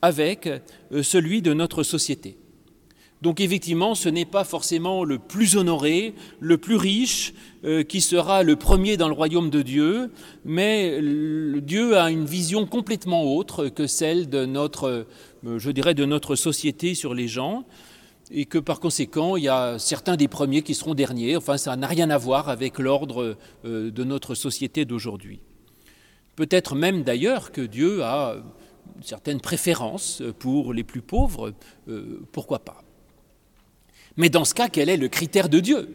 avec 0.00 0.48
euh, 0.48 1.02
celui 1.02 1.42
de 1.42 1.54
notre 1.54 1.82
société. 1.82 2.36
Donc 3.22 3.40
effectivement, 3.40 3.94
ce 3.94 4.08
n'est 4.08 4.24
pas 4.24 4.42
forcément 4.42 5.04
le 5.04 5.18
plus 5.18 5.56
honoré, 5.56 6.14
le 6.40 6.58
plus 6.58 6.74
riche, 6.74 7.32
euh, 7.64 7.84
qui 7.84 8.00
sera 8.00 8.42
le 8.42 8.56
premier 8.56 8.96
dans 8.96 9.06
le 9.06 9.14
royaume 9.14 9.48
de 9.48 9.62
Dieu, 9.62 10.10
mais 10.44 11.00
Dieu 11.62 11.96
a 11.96 12.10
une 12.10 12.26
vision 12.26 12.66
complètement 12.66 13.22
autre 13.22 13.68
que 13.68 13.86
celle 13.86 14.28
de 14.28 14.44
notre, 14.44 15.06
je 15.44 15.70
dirais, 15.70 15.94
de 15.94 16.04
notre 16.04 16.34
société 16.34 16.94
sur 16.94 17.14
les 17.14 17.28
gens 17.28 17.64
et 18.32 18.46
que 18.46 18.58
par 18.58 18.80
conséquent, 18.80 19.36
il 19.36 19.44
y 19.44 19.48
a 19.48 19.78
certains 19.78 20.16
des 20.16 20.28
premiers 20.28 20.62
qui 20.62 20.74
seront 20.74 20.94
derniers. 20.94 21.36
Enfin, 21.36 21.58
ça 21.58 21.76
n'a 21.76 21.86
rien 21.86 22.10
à 22.10 22.18
voir 22.18 22.48
avec 22.48 22.78
l'ordre 22.78 23.36
euh, 23.64 23.90
de 23.90 24.04
notre 24.04 24.34
société 24.34 24.84
d'aujourd'hui. 24.84 25.40
Peut-être 26.34 26.74
même 26.74 27.02
d'ailleurs 27.02 27.52
que 27.52 27.60
Dieu 27.60 28.02
a 28.02 28.36
une 28.96 29.02
certaine 29.02 29.40
préférence 29.40 30.22
pour 30.38 30.72
les 30.72 30.82
plus 30.82 31.02
pauvres, 31.02 31.52
euh, 31.88 32.20
pourquoi 32.32 32.60
pas. 32.60 32.82
Mais 34.16 34.28
dans 34.28 34.44
ce 34.44 34.54
cas, 34.54 34.68
quel 34.68 34.88
est 34.88 34.96
le 34.96 35.08
critère 35.08 35.48
de 35.48 35.60
Dieu? 35.60 35.88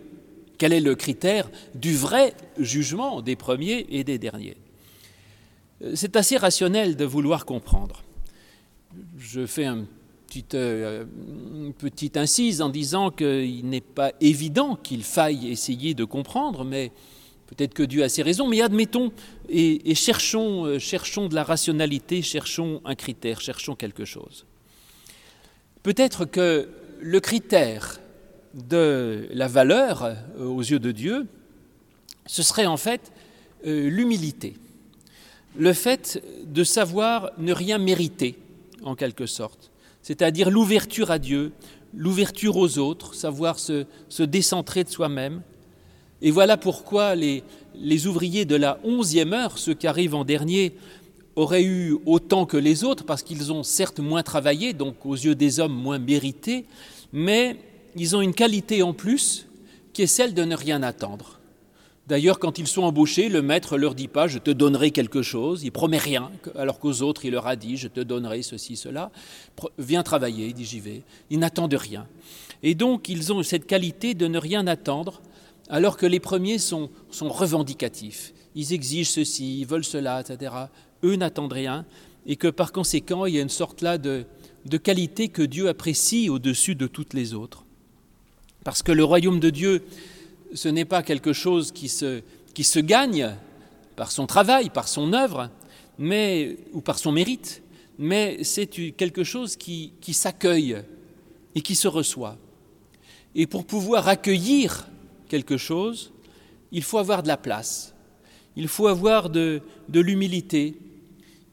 Quel 0.57 0.73
est 0.73 0.79
le 0.79 0.95
critère 0.95 1.49
du 1.75 1.95
vrai 1.95 2.33
jugement 2.57 3.21
des 3.21 3.35
premiers 3.35 3.85
et 3.89 4.03
des 4.03 4.17
derniers? 4.17 4.57
Euh, 5.83 5.91
C'est 5.95 6.15
assez 6.15 6.37
rationnel 6.37 6.95
de 6.95 7.05
vouloir 7.05 7.45
comprendre. 7.45 8.03
Je 9.19 9.45
fais 9.45 9.65
un 9.65 9.85
petite, 10.27 10.55
euh, 10.55 11.05
petite 11.77 12.17
incise 12.17 12.61
en 12.61 12.69
disant 12.69 13.11
qu'il 13.11 13.69
n'est 13.69 13.81
pas 13.81 14.11
évident 14.19 14.75
qu'il 14.75 15.03
faille 15.03 15.49
essayer 15.49 15.93
de 15.93 16.03
comprendre, 16.03 16.63
mais 16.63 16.91
peut-être 17.45 17.73
que 17.73 17.83
Dieu 17.83 18.03
a 18.03 18.09
ses 18.09 18.23
raisons, 18.23 18.47
mais 18.47 18.61
admettons 18.61 19.11
et, 19.49 19.95
cherchons, 19.95 20.65
euh, 20.65 20.79
cherchons 20.79 21.27
de 21.27 21.35
la 21.35 21.43
rationalité, 21.43 22.21
cherchons 22.21 22.81
un 22.83 22.95
critère, 22.95 23.39
cherchons 23.39 23.75
quelque 23.75 24.05
chose. 24.05 24.45
Peut-être 25.83 26.25
que 26.25 26.67
le 26.99 27.19
critère 27.19 27.99
de 28.53 29.27
la 29.31 29.47
valeur 29.47 30.03
euh, 30.03 30.45
aux 30.45 30.61
yeux 30.61 30.79
de 30.79 30.91
Dieu, 30.91 31.27
ce 32.25 32.43
serait 32.43 32.65
en 32.65 32.77
fait 32.77 33.11
l'humilité, 33.63 34.53
le 35.57 35.73
fait 35.73 36.23
de 36.45 36.63
savoir 36.63 37.31
ne 37.37 37.51
rien 37.51 37.79
mériter, 37.79 38.37
en 38.83 38.95
quelque 38.95 39.25
sorte, 39.25 39.71
c'est-à-dire 40.03 40.51
l'ouverture 40.51 41.09
à 41.09 41.19
Dieu, 41.19 41.51
l'ouverture 41.93 42.57
aux 42.57 42.77
autres, 42.77 43.13
savoir 43.13 43.59
se, 43.59 43.85
décentrer 44.23 44.83
de 44.83 44.89
soi-même. 44.89 45.41
Et 46.21 46.31
voilà 46.31 46.57
pourquoi 46.57 47.15
les, 47.15 47.43
les 47.75 48.07
ouvriers 48.07 48.45
de 48.45 48.55
la 48.55 48.79
onzième 48.83 49.33
heure, 49.33 49.57
ceux 49.57 49.73
qui 49.73 49.87
arrivent 49.87 50.15
en 50.15 50.23
dernier, 50.23 50.73
auraient 51.35 51.63
eu 51.63 51.95
autant 52.05 52.45
que 52.45 52.57
les 52.57 52.83
autres, 52.83 53.05
parce 53.05 53.21
qu'ils 53.21 53.51
ont 53.51 53.63
certes 53.63 53.99
moins 53.99 54.23
travaillé, 54.23 54.73
donc 54.73 55.05
aux 55.05 55.15
yeux 55.15 55.35
des 55.35 55.59
hommes 55.59 55.75
moins 55.75 55.99
mérité, 55.99 56.65
mais 57.13 57.57
ils 57.95 58.15
ont 58.15 58.21
une 58.21 58.33
qualité 58.33 58.83
en 58.83 58.93
plus 58.93 59.47
qui 59.93 60.03
est 60.03 60.07
celle 60.07 60.33
de 60.33 60.43
ne 60.43 60.55
rien 60.55 60.83
attendre. 60.83 61.37
D'ailleurs, 62.07 62.39
quand 62.39 62.57
ils 62.57 62.67
sont 62.67 62.83
embauchés, 62.83 63.27
le 63.27 63.41
maître 63.41 63.77
leur 63.77 63.93
dit 63.93 64.07
pas 64.07 64.27
je 64.27 64.39
te 64.39 64.49
donnerai 64.49 64.91
quelque 64.91 65.21
chose, 65.21 65.63
il 65.63 65.71
promet 65.71 65.97
rien, 65.97 66.31
alors 66.55 66.79
qu'aux 66.79 67.01
autres 67.01 67.25
il 67.25 67.31
leur 67.31 67.47
a 67.47 67.57
dit 67.57 67.75
je 67.75 67.89
te 67.89 67.99
donnerai 67.99 68.43
ceci, 68.43 68.77
cela. 68.77 69.11
Viens 69.77 70.03
travailler, 70.03 70.47
il 70.47 70.53
dit 70.53 70.63
j'y 70.63 70.79
vais. 70.79 71.01
Ils 71.29 71.39
n'attendent 71.39 71.73
rien. 71.73 72.07
Et 72.63 72.75
donc 72.75 73.09
ils 73.09 73.33
ont 73.33 73.43
cette 73.43 73.67
qualité 73.67 74.13
de 74.13 74.27
ne 74.27 74.37
rien 74.37 74.67
attendre, 74.67 75.21
alors 75.69 75.97
que 75.97 76.05
les 76.05 76.21
premiers 76.21 76.59
sont, 76.59 76.89
revendicatifs. 77.19 78.33
Ils 78.55 78.71
exigent 78.71 79.11
ceci, 79.11 79.59
ils 79.59 79.67
veulent 79.67 79.83
cela, 79.83 80.21
etc. 80.21 80.53
Eux 81.03 81.17
n'attendent 81.17 81.53
rien, 81.53 81.85
et 82.25 82.37
que 82.37 82.47
par 82.47 82.71
conséquent 82.71 83.25
il 83.25 83.35
y 83.35 83.37
a 83.37 83.41
une 83.41 83.49
sorte 83.49 83.81
là 83.81 83.97
de, 83.97 84.25
de 84.63 84.77
qualité 84.77 85.27
que 85.27 85.41
Dieu 85.41 85.67
apprécie 85.67 86.29
au-dessus 86.29 86.75
de 86.75 86.87
toutes 86.87 87.13
les 87.13 87.33
autres. 87.33 87.66
Parce 88.67 88.83
que 88.83 88.91
le 88.91 89.05
royaume 89.05 89.39
de 89.39 89.49
Dieu, 89.49 89.85
ce 90.53 90.67
n'est 90.67 90.83
pas 90.83 91.01
quelque 91.01 91.31
chose 91.31 91.71
qui 91.71 91.87
se, 91.87 92.21
qui 92.53 92.65
se 92.65 92.79
gagne 92.79 93.33
par 93.95 94.11
son 94.11 94.27
travail, 94.27 94.69
par 94.69 94.89
son 94.89 95.13
œuvre, 95.13 95.49
mais, 95.97 96.57
ou 96.73 96.81
par 96.81 96.99
son 96.99 97.13
mérite, 97.13 97.63
mais 97.97 98.43
c'est 98.43 98.67
quelque 98.67 99.23
chose 99.23 99.55
qui, 99.55 99.93
qui 100.01 100.13
s'accueille 100.13 100.79
et 101.55 101.61
qui 101.61 101.75
se 101.75 101.87
reçoit. 101.87 102.35
Et 103.35 103.47
pour 103.47 103.65
pouvoir 103.65 104.09
accueillir 104.09 104.89
quelque 105.29 105.55
chose, 105.55 106.11
il 106.73 106.83
faut 106.83 106.97
avoir 106.97 107.23
de 107.23 107.29
la 107.29 107.37
place, 107.37 107.95
il 108.57 108.67
faut 108.67 108.87
avoir 108.87 109.29
de, 109.29 109.61
l'humilité, 109.93 110.75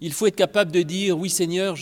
il 0.01 0.13
faut 0.13 0.27
être 0.27 0.35
capable 0.35 0.73
de 0.73 0.83
dire, 0.83 1.17
oui 1.17 1.31
Seigneur, 1.31 1.77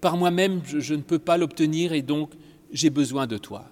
par 0.00 0.16
moi-même, 0.16 0.62
je, 0.64 0.94
ne 0.94 1.02
peux 1.02 1.18
pas 1.18 1.36
l'obtenir 1.36 1.92
et 1.92 2.00
donc 2.00 2.30
j'ai 2.72 2.88
besoin 2.88 3.26
de 3.26 3.36
toi. 3.36 3.70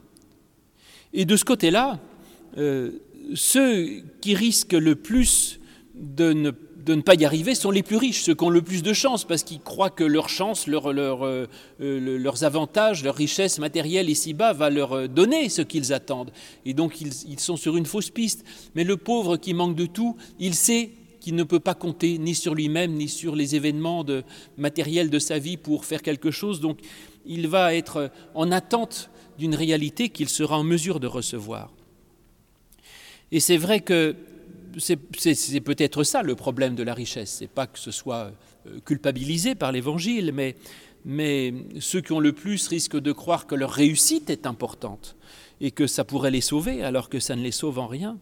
Et 1.16 1.24
de 1.24 1.34
ce 1.34 1.44
côté-là, 1.44 1.98
euh, 2.58 2.90
ceux 3.34 4.02
qui 4.20 4.34
risquent 4.34 4.74
le 4.74 4.94
plus 4.94 5.58
de 5.94 6.34
ne 6.34 7.00
pas 7.00 7.14
y 7.14 7.24
arriver 7.24 7.54
sont 7.54 7.70
les 7.70 7.82
plus 7.82 7.96
riches, 7.96 8.22
ceux 8.22 8.34
qui 8.34 8.44
ont 8.44 8.50
le 8.50 8.60
plus 8.60 8.82
de 8.82 8.92
chance, 8.92 9.24
parce 9.24 9.42
qu'ils 9.42 9.60
croient 9.60 9.88
que 9.88 10.04
leur 10.04 10.28
chance, 10.28 10.66
euh, 10.68 11.46
euh, 11.80 12.18
leurs 12.18 12.44
avantages, 12.44 13.02
leur 13.02 13.14
richesse 13.14 13.58
matérielle 13.58 14.10
ici-bas 14.10 14.52
va 14.52 14.68
leur 14.68 15.08
donner 15.08 15.48
ce 15.48 15.62
qu'ils 15.62 15.94
attendent. 15.94 16.32
Et 16.66 16.74
donc 16.74 17.00
ils, 17.00 17.40
sont 17.40 17.56
sur 17.56 17.78
une 17.78 17.86
fausse 17.86 18.10
piste. 18.10 18.44
Mais 18.74 18.84
le 18.84 18.98
pauvre 18.98 19.38
qui 19.38 19.54
manque 19.54 19.74
de 19.74 19.86
tout, 19.86 20.16
il 20.38 20.54
sait 20.54 20.90
qu'il 21.18 21.34
ne 21.34 21.44
peut 21.44 21.60
pas 21.60 21.74
compter 21.74 22.18
ni 22.18 22.34
sur 22.34 22.54
lui-même, 22.54 22.92
ni 22.92 23.08
sur 23.08 23.36
les 23.36 23.56
événements 23.56 24.04
matériels 24.58 25.08
de 25.08 25.18
sa 25.18 25.38
vie 25.38 25.56
pour 25.56 25.86
faire 25.86 26.02
quelque 26.02 26.30
chose. 26.30 26.60
Donc 26.60 26.78
il 27.24 27.48
va 27.48 27.74
être 27.74 28.10
en 28.34 28.52
attente 28.52 29.08
d'une 29.38 29.54
réalité 29.54 30.08
qu'il 30.08 30.28
sera 30.28 30.58
en 30.58 30.64
mesure 30.64 31.00
de 31.00 31.06
recevoir. 31.06 31.72
Et 33.32 33.40
c'est 33.40 33.56
vrai 33.56 33.80
que 33.80 34.14
c'est 34.78 34.96
peut-être 35.60 36.04
ça 36.04 36.22
le 36.22 36.34
problème 36.34 36.74
de 36.74 36.82
la 36.82 36.94
richesse. 36.94 37.36
C'est 37.38 37.50
pas 37.50 37.66
que 37.66 37.78
ce 37.78 37.90
soit 37.90 38.32
euh, 38.66 38.80
culpabilisé 38.84 39.54
par 39.54 39.72
l'Évangile, 39.72 40.32
mais, 40.34 40.56
mais 41.04 41.54
ceux 41.80 42.00
qui 42.00 42.12
ont 42.12 42.20
le 42.20 42.32
plus 42.32 42.68
risquent 42.68 43.00
de 43.00 43.12
croire 43.12 43.46
que 43.46 43.54
leur 43.54 43.70
réussite 43.70 44.30
est 44.30 44.46
importante 44.46 45.16
et 45.60 45.70
que 45.70 45.86
ça 45.86 46.04
pourrait 46.04 46.30
les 46.30 46.40
sauver 46.40 46.82
alors 46.84 47.08
que 47.08 47.20
ça 47.20 47.36
ne 47.36 47.42
les 47.42 47.52
sauve 47.52 47.78
en 47.78 47.86
rien. 47.86 48.18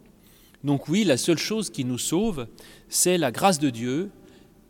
Donc 0.62 0.88
oui, 0.88 1.04
la 1.04 1.16
seule 1.16 1.38
chose 1.38 1.70
qui 1.70 1.84
nous 1.84 1.98
sauve, 1.98 2.46
c'est 2.88 3.18
la 3.18 3.30
grâce 3.30 3.58
de 3.58 3.70
Dieu, 3.70 4.10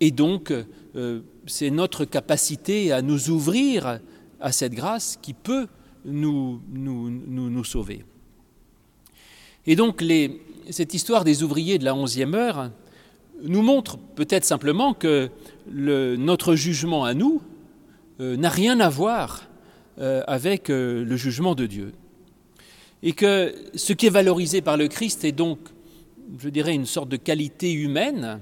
et 0.01 0.11
donc 0.11 0.53
euh, 0.97 1.21
c'est 1.47 1.71
notre 1.71 2.05
capacité 2.05 2.91
à 2.91 3.03
nous 3.03 3.31
ouvrir 3.31 4.01
à 4.41 4.53
cette 4.53 4.75
grâce 4.75 5.19
qui 5.23 5.35
peut 5.35 5.69
nous, 6.05 6.61
nous, 6.73 7.11
nous, 7.11 7.51
nous 7.51 7.65
sauver. 7.65 8.05
Et 9.67 9.77
donc 9.77 10.05
cette 10.71 10.95
histoire 10.95 11.25
des 11.25 11.43
ouvriers 11.43 11.79
de 11.79 11.85
la 11.85 11.95
onzième 11.95 12.35
heure 12.35 12.71
nous 13.43 13.63
montre 13.63 13.99
peut-être 13.99 14.45
simplement 14.45 14.95
que 14.95 15.31
notre 15.71 16.55
jugement 16.55 17.05
à 17.05 17.15
nous 17.15 17.43
euh, 18.21 18.37
n'a 18.37 18.49
rien 18.49 18.79
à 18.81 18.89
voir 18.89 19.49
euh, 19.99 20.23
avec 20.27 20.71
euh, 20.71 21.05
le 21.05 21.17
jugement 21.17 21.55
de 21.55 21.67
Dieu. 21.67 21.93
Et 23.03 23.13
que 23.13 23.55
ce 23.75 23.93
qui 23.93 24.07
est 24.07 24.11
valorisé 24.11 24.61
par 24.61 24.77
le 24.77 24.89
Christ 24.89 25.25
est 25.25 25.33
donc, 25.33 25.59
je 26.39 26.49
dirais, 26.49 26.75
une 26.75 26.87
sorte 26.87 27.09
de 27.09 27.17
qualité 27.17 27.73
humaine 27.73 28.41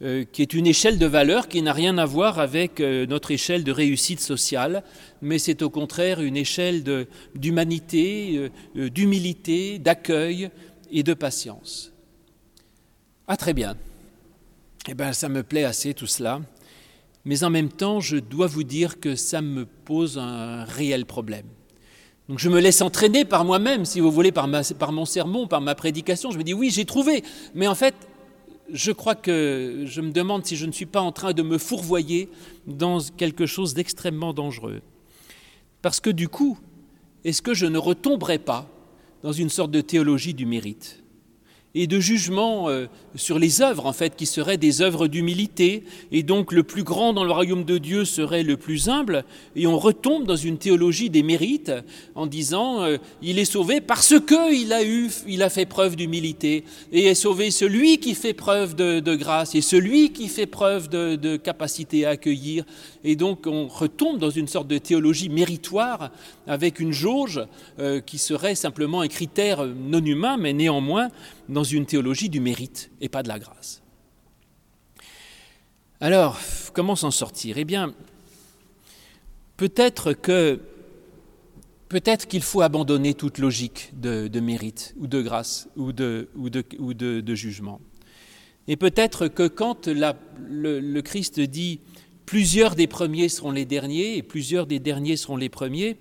euh, 0.00 0.24
qui 0.30 0.42
est 0.42 0.54
une 0.54 0.68
échelle 0.68 0.96
de 0.96 1.06
valeur 1.06 1.48
qui 1.48 1.60
n'a 1.60 1.72
rien 1.72 1.98
à 1.98 2.06
voir 2.06 2.38
avec 2.38 2.78
euh, 2.78 3.04
notre 3.06 3.32
échelle 3.32 3.64
de 3.64 3.72
réussite 3.72 4.20
sociale, 4.20 4.84
mais 5.22 5.40
c'est 5.40 5.60
au 5.60 5.70
contraire 5.70 6.20
une 6.20 6.36
échelle 6.36 6.84
d'humanité, 7.34 8.48
euh, 8.76 8.90
d'humilité, 8.90 9.80
d'accueil 9.80 10.50
et 10.92 11.02
de 11.02 11.14
patience. 11.14 11.92
Ah 13.26 13.36
très 13.36 13.54
bien. 13.54 13.76
Eh 14.88 14.94
bien, 14.94 15.12
ça 15.12 15.28
me 15.28 15.42
plaît 15.42 15.64
assez 15.64 15.94
tout 15.94 16.06
cela, 16.06 16.42
mais 17.24 17.42
en 17.42 17.50
même 17.50 17.68
temps, 17.68 17.98
je 17.98 18.18
dois 18.18 18.46
vous 18.46 18.62
dire 18.62 19.00
que 19.00 19.16
ça 19.16 19.42
me 19.42 19.66
pose 19.66 20.16
un 20.16 20.62
réel 20.62 21.06
problème. 21.06 21.46
Donc 22.28 22.38
je 22.38 22.48
me 22.48 22.60
laisse 22.60 22.82
entraîner 22.82 23.24
par 23.24 23.44
moi-même, 23.44 23.84
si 23.84 23.98
vous 23.98 24.12
voulez, 24.12 24.30
par, 24.30 24.48
par 24.78 24.92
mon 24.92 25.06
sermon, 25.06 25.48
par 25.48 25.60
ma 25.60 25.74
prédication. 25.74 26.30
Je 26.30 26.38
me 26.38 26.44
dis 26.44 26.54
oui, 26.54 26.70
j'ai 26.70 26.84
trouvé, 26.84 27.24
mais 27.56 27.66
en 27.66 27.74
fait, 27.74 27.96
je 28.72 28.92
crois 28.92 29.14
que 29.14 29.84
je 29.86 30.00
me 30.00 30.10
demande 30.10 30.44
si 30.44 30.56
je 30.56 30.66
ne 30.66 30.72
suis 30.72 30.86
pas 30.86 31.00
en 31.00 31.12
train 31.12 31.32
de 31.32 31.42
me 31.42 31.58
fourvoyer 31.58 32.28
dans 32.66 32.98
quelque 33.16 33.46
chose 33.46 33.74
d'extrêmement 33.74 34.32
dangereux. 34.32 34.82
Parce 35.82 36.00
que 36.00 36.10
du 36.10 36.28
coup, 36.28 36.58
est-ce 37.24 37.42
que 37.42 37.54
je 37.54 37.66
ne 37.66 37.78
retomberai 37.78 38.38
pas 38.38 38.68
dans 39.22 39.32
une 39.32 39.48
sorte 39.48 39.70
de 39.70 39.80
théologie 39.80 40.34
du 40.34 40.46
mérite? 40.46 41.02
Et 41.74 41.86
de 41.86 42.00
jugement 42.00 42.68
euh, 42.68 42.86
sur 43.14 43.38
les 43.38 43.60
œuvres, 43.60 43.86
en 43.86 43.92
fait, 43.92 44.16
qui 44.16 44.26
seraient 44.26 44.56
des 44.56 44.80
œuvres 44.80 45.06
d'humilité, 45.06 45.84
et 46.12 46.22
donc 46.22 46.52
le 46.52 46.62
plus 46.62 46.82
grand 46.82 47.12
dans 47.12 47.24
le 47.24 47.32
royaume 47.32 47.64
de 47.64 47.78
Dieu 47.78 48.04
serait 48.04 48.42
le 48.42 48.56
plus 48.56 48.88
humble, 48.88 49.24
et 49.54 49.66
on 49.66 49.78
retombe 49.78 50.24
dans 50.24 50.36
une 50.36 50.58
théologie 50.58 51.10
des 51.10 51.22
mérites 51.22 51.72
en 52.14 52.26
disant 52.26 52.82
euh, 52.82 52.96
il 53.22 53.38
est 53.38 53.44
sauvé 53.44 53.80
parce 53.80 54.14
que 54.18 54.54
il 54.54 54.72
a 54.72 55.44
a 55.44 55.50
fait 55.50 55.66
preuve 55.66 55.96
d'humilité, 55.96 56.64
et 56.92 57.06
est 57.06 57.14
sauvé 57.14 57.50
celui 57.50 57.98
qui 57.98 58.14
fait 58.14 58.34
preuve 58.34 58.74
de, 58.74 59.14
grâce, 59.16 59.54
et 59.54 59.60
celui 59.60 60.10
qui 60.12 60.28
fait 60.28 60.46
preuve 60.46 60.88
de, 60.88 61.36
capacité 61.36 62.06
à 62.06 62.10
accueillir, 62.10 62.64
et 63.04 63.14
donc 63.14 63.46
on 63.46 63.68
retombe 63.68 64.18
dans 64.18 64.30
une 64.30 64.48
sorte 64.48 64.68
de 64.68 64.78
théologie 64.78 65.28
méritoire 65.28 66.10
avec 66.46 66.80
une 66.80 66.92
jauge 66.92 67.40
euh, 67.78 68.00
qui 68.00 68.18
serait 68.18 68.54
simplement 68.54 69.00
un 69.00 69.08
critère 69.08 69.64
non 69.66 70.04
humain, 70.04 70.36
mais 70.38 70.52
néanmoins 70.52 71.08
dans 71.48 71.57
une 71.64 71.86
théologie 71.86 72.28
du 72.28 72.40
mérite 72.40 72.90
et 73.00 73.08
pas 73.08 73.22
de 73.22 73.28
la 73.28 73.38
grâce. 73.38 73.82
Alors, 76.00 76.38
comment 76.74 76.94
s'en 76.94 77.10
sortir? 77.10 77.58
Eh 77.58 77.64
bien, 77.64 77.92
peut-être 79.56 80.12
que 80.12 80.60
peut-être 81.88 82.28
qu'il 82.28 82.42
faut 82.42 82.60
abandonner 82.60 83.14
toute 83.14 83.38
logique 83.38 83.90
de, 83.94 84.28
mérite 84.40 84.94
ou 84.98 85.06
de 85.06 85.22
grâce 85.22 85.68
ou 85.76 85.92
de, 85.92 86.28
ou 86.36 86.48
ou 86.78 86.94
de, 86.94 87.34
jugement. 87.34 87.80
Et 88.68 88.76
peut-être 88.76 89.26
que 89.28 89.48
quand 89.48 89.88
le, 89.88 90.80
le 90.80 91.02
Christ 91.02 91.40
dit 91.40 91.80
plusieurs 92.26 92.74
des 92.74 92.86
premiers 92.86 93.30
seront 93.30 93.50
les 93.50 93.64
derniers 93.64 94.18
et 94.18 94.22
plusieurs 94.22 94.66
des 94.66 94.78
derniers 94.78 95.16
seront 95.16 95.38
les 95.38 95.48
premiers, 95.48 95.96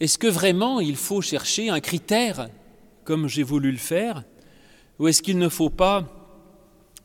est-ce 0.00 0.18
que 0.18 0.26
vraiment 0.26 0.80
il 0.80 0.96
faut 0.96 1.22
chercher 1.22 1.70
un 1.70 1.80
critère, 1.80 2.48
comme 3.04 3.26
j'ai 3.28 3.42
voulu 3.42 3.72
le 3.72 3.78
faire, 3.78 4.24
ou 4.98 5.08
est-ce 5.08 5.22
qu'il 5.22 5.38
ne 5.38 5.48
faut 5.48 5.70
pas 5.70 6.06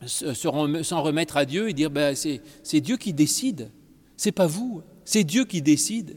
s'en 0.06 1.02
remettre 1.02 1.36
à 1.36 1.44
Dieu 1.44 1.68
et 1.68 1.72
dire 1.72 1.90
ben, 1.90 2.14
c'est 2.14 2.80
Dieu 2.80 2.96
qui 2.96 3.12
décide, 3.12 3.70
c'est 4.16 4.32
pas 4.32 4.46
vous, 4.46 4.82
c'est 5.04 5.24
Dieu 5.24 5.44
qui 5.44 5.60
décide. 5.60 6.16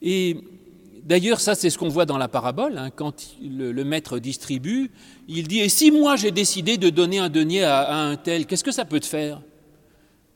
Et 0.00 0.36
d'ailleurs, 1.02 1.40
ça 1.40 1.54
c'est 1.54 1.70
ce 1.70 1.78
qu'on 1.78 1.88
voit 1.88 2.06
dans 2.06 2.18
la 2.18 2.28
parabole, 2.28 2.78
hein, 2.78 2.90
quand 2.90 3.36
le, 3.42 3.72
maître 3.84 4.18
distribue, 4.18 4.90
il 5.28 5.48
dit 5.48 5.60
Et 5.60 5.68
si 5.68 5.90
moi 5.90 6.16
j'ai 6.16 6.30
décidé 6.30 6.76
de 6.78 6.90
donner 6.90 7.18
un 7.18 7.28
denier 7.28 7.64
à, 7.64 7.80
à 7.80 7.96
un 7.96 8.16
tel, 8.16 8.46
qu'est-ce 8.46 8.64
que 8.64 8.72
ça 8.72 8.84
peut 8.84 9.00
te 9.00 9.06
faire? 9.06 9.42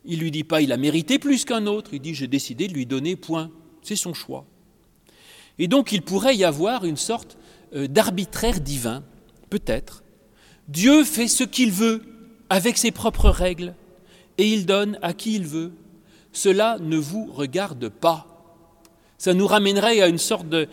Il 0.05 0.21
lui 0.21 0.31
dit 0.31 0.45
pas 0.45 0.61
il 0.61 0.73
a 0.73 0.77
mérité 0.77 1.19
plus 1.19 1.45
qu'un 1.45 1.67
autre, 1.67 1.91
il 1.93 2.01
dit 2.01 2.15
J'ai 2.15 2.29
décidé 2.29 2.69
de 2.69 2.75
lui 2.75 2.87
donner 2.87 3.17
point, 3.17 3.51
c'est 3.83 3.97
son 3.97 4.15
choix. 4.15 4.45
Et 5.59 5.69
donc 5.69 5.93
il 5.93 6.03
pourrait 6.03 6.37
y 6.37 6.45
avoir 6.45 6.85
une 6.85 6.97
sorte 6.97 7.37
euh, 7.75 7.87
d'arbitraire 7.89 8.61
divin, 8.61 9.03
peut-être, 9.51 10.03
Dieu 10.69 11.05
fait 11.05 11.29
ce 11.29 11.45
qu'il 11.45 11.73
veut 11.73 12.03
avec 12.51 12.77
ses 12.77 12.91
propres 12.91 13.31
règles 13.31 13.75
et 14.37 14.47
il 14.47 14.67
donne 14.67 14.99
à 15.03 15.15
qui 15.15 15.35
il 15.35 15.47
veut. 15.47 15.73
Cela 16.33 16.79
ne 16.81 16.97
vous 16.97 17.27
regarde 17.33 17.89
pas. 17.89 18.27
Ça 19.17 19.35
nous 19.35 19.47
ramènerait 19.47 20.01
à 20.01 20.09
une 20.09 20.19
sorte 20.19 20.49
de, 20.49 20.69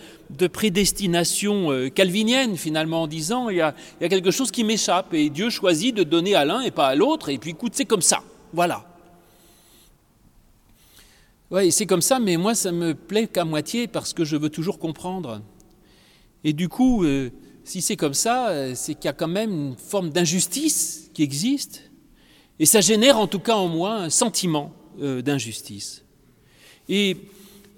prédestination 0.47 1.71
euh, 1.71 1.89
calvinienne 1.89 2.57
finalement 2.57 3.03
en 3.03 3.07
disant 3.07 3.49
il 3.49 3.57
y, 3.57 3.61
a, 3.61 3.73
quelque 3.99 4.29
chose 4.29 4.51
qui 4.51 4.63
m'échappe 4.63 5.13
et 5.13 5.31
Dieu 5.31 5.49
choisit 5.49 5.95
de 5.95 6.03
donner 6.03 6.35
à 6.35 6.45
l'un 6.45 6.61
et 6.61 6.69
pas 6.69 6.87
à 6.87 6.95
l'autre 6.95 7.29
et 7.29 7.39
puis 7.39 7.51
écoute 7.51 7.71
c'est 7.73 7.85
comme 7.85 8.03
ça. 8.03 8.21
Voilà. 8.53 8.85
Oui, 11.49 11.71
c'est 11.71 11.85
comme 11.85 12.01
ça, 12.01 12.19
mais 12.19 12.37
moi 12.37 12.53
ça 12.53 12.71
me 12.71 12.93
plaît 12.93 13.27
qu'à 13.27 13.45
moitié 13.45 13.87
parce 13.87 14.13
que 14.13 14.23
je 14.25 14.35
veux 14.35 14.49
toujours 14.49 14.77
comprendre. 14.77 15.41
Et 16.43 16.53
du 16.53 16.69
coup, 16.69 17.03
euh, 17.03 17.31
si 17.65 17.81
c'est 17.81 17.97
comme 17.97 18.13
ça, 18.13 18.49
euh, 18.49 18.73
c'est 18.75 18.93
qu'il 18.93 19.05
y 19.05 19.09
a 19.09 19.13
quand 19.13 19.27
même 19.27 19.51
une 19.51 19.75
forme 19.75 20.11
d'injustice 20.11 21.09
qui 21.13 21.23
existe, 21.23 21.89
et 22.59 22.65
ça 22.65 22.79
génère 22.79 23.17
en 23.17 23.27
tout 23.27 23.39
cas 23.39 23.55
en 23.55 23.67
moi 23.67 23.95
un 23.95 24.09
sentiment 24.09 24.71
euh, 25.01 25.21
d'injustice. 25.21 26.05
Et 26.87 27.17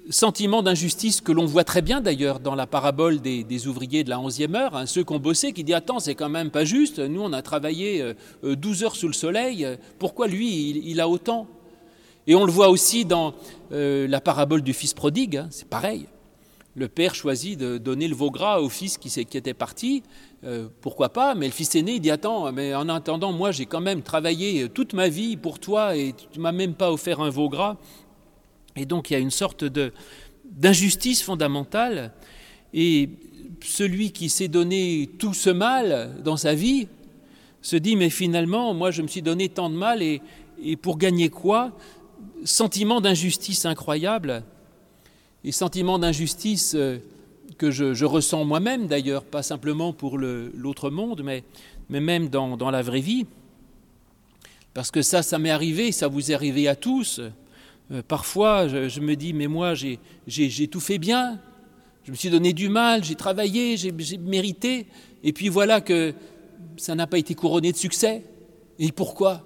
sentiment 0.09 0.61
d'injustice 0.61 1.21
que 1.21 1.31
l'on 1.31 1.45
voit 1.45 1.63
très 1.63 1.81
bien 1.81 2.01
d'ailleurs 2.01 2.39
dans 2.39 2.53
la 2.53 2.67
parabole 2.67 3.21
des, 3.21 3.67
ouvriers 3.67 4.03
de 4.03 4.09
la 4.09 4.17
11e 4.17 4.55
heure, 4.55 4.75
hein, 4.75 4.85
ceux 4.85 5.03
qui 5.03 5.13
ont 5.13 5.19
bossé, 5.19 5.53
qui 5.53 5.63
disent 5.63 5.75
Attends, 5.75 5.99
c'est 5.99 6.15
quand 6.15 6.29
même 6.29 6.51
pas 6.51 6.65
juste, 6.65 6.99
nous 6.99 7.21
on 7.21 7.31
a 7.31 7.41
travaillé 7.41 8.13
12 8.43 8.83
euh, 8.83 8.85
heures 8.85 8.95
sous 8.95 9.07
le 9.07 9.13
soleil, 9.13 9.65
pourquoi 9.99 10.27
lui 10.27 10.81
il, 10.85 10.99
a 10.99 11.07
autant? 11.07 11.47
Et 12.27 12.35
on 12.35 12.43
le 12.43 12.51
voit 12.51 12.67
aussi 12.67 13.05
dans 13.05 13.33
la 13.71 14.19
parabole 14.19 14.61
du 14.61 14.73
fils 14.73 14.93
prodigue, 14.93 15.37
hein, 15.37 15.47
c'est 15.49 15.69
pareil 15.69 16.07
le 16.77 16.87
père 16.87 17.15
choisit 17.15 17.59
de 17.59 17.79
donner 17.79 18.07
le 18.07 18.13
veau 18.13 18.29
gras 18.29 18.59
au 18.59 18.69
fils 18.69 18.99
qui, 18.99 19.07
était 19.19 19.55
parti, 19.55 20.03
euh, 20.43 20.67
pourquoi 20.81 21.09
pas, 21.09 21.33
mais 21.33 21.47
le 21.47 21.51
fils 21.51 21.73
aîné 21.73 21.93
il 21.93 21.99
dit 22.01 22.11
Attends, 22.11 22.51
mais 22.51 22.75
en 22.75 22.87
attendant, 22.87 23.33
moi 23.33 23.51
j'ai 23.51 23.65
quand 23.65 23.81
même 23.81 24.03
travaillé 24.03 24.69
toute 24.69 24.93
ma 24.93 25.09
vie 25.09 25.37
pour 25.37 25.57
toi 25.57 25.97
et 25.97 26.13
tu 26.31 26.39
m'as 26.39 26.51
même 26.51 26.75
pas 26.75 26.91
offert 26.91 27.19
un 27.19 27.31
veau 27.31 27.49
gras. 27.49 27.77
Et 28.75 28.85
donc 28.85 29.09
il 29.09 29.13
y 29.13 29.15
a 29.15 29.19
une 29.19 29.31
sorte 29.31 29.65
d'injustice 30.45 31.23
fondamentale. 31.23 32.13
Et 32.75 33.09
celui 33.63 34.11
qui 34.11 34.29
s'est 34.29 34.47
donné 34.47 35.09
tout 35.17 35.33
ce 35.33 35.49
mal 35.49 36.21
dans 36.23 36.37
sa 36.37 36.53
vie 36.53 36.87
se 37.63 37.75
dit, 37.75 37.95
mais 37.95 38.11
finalement, 38.11 38.75
moi 38.75 38.91
je 38.91 39.01
me 39.01 39.07
suis 39.07 39.23
donné 39.23 39.49
tant 39.49 39.71
de 39.71 39.75
mal 39.75 40.03
et, 40.03 40.21
et 40.61 40.75
pour 40.75 40.99
gagner 40.99 41.29
quoi? 41.29 41.71
Sentiment 42.43 43.01
d'injustice 43.01 43.65
incroyable, 43.65 44.43
et 45.47 45.53
sentiment 45.53 45.97
d'injustice 45.97 46.73
euh, 46.75 46.97
que 47.57 47.71
je, 47.71 48.03
ressens 48.03 48.43
moi-même 48.43 48.87
d'ailleurs, 48.87 49.23
pas 49.23 49.41
simplement 49.41 49.93
pour 49.93 50.17
l'autre 50.17 50.89
monde, 50.89 51.23
mais, 51.23 51.43
même 51.89 52.27
dans, 52.27 52.57
dans, 52.57 52.69
la 52.69 52.81
vraie 52.81 52.99
vie. 52.99 53.25
Parce 54.73 54.91
que 54.91 55.01
ça, 55.01 55.23
ça 55.23 55.39
m'est 55.39 55.49
arrivé, 55.49 55.93
ça 55.93 56.09
vous 56.09 56.31
est 56.31 56.33
arrivé 56.33 56.67
à 56.67 56.75
tous. 56.75 57.21
Euh, 57.91 58.01
parfois, 58.05 58.67
je, 58.67 58.99
me 58.99 59.15
dis, 59.15 59.31
mais 59.31 59.47
moi, 59.47 59.73
j'ai 59.73 60.67
tout 60.67 60.81
fait 60.81 60.97
bien, 60.97 61.39
je 62.03 62.11
me 62.11 62.17
suis 62.17 62.29
donné 62.29 62.51
du 62.51 62.67
mal, 62.67 63.05
j'ai 63.05 63.15
travaillé, 63.15 63.77
j'ai 63.77 63.93
mérité, 64.17 64.87
et 65.23 65.31
puis 65.31 65.47
voilà 65.47 65.79
que 65.79 66.13
ça 66.75 66.93
n'a 66.93 67.07
pas 67.07 67.19
été 67.19 67.35
couronné 67.35 67.71
de 67.71 67.77
succès. 67.77 68.21
Et 68.79 68.91
pourquoi? 68.91 69.45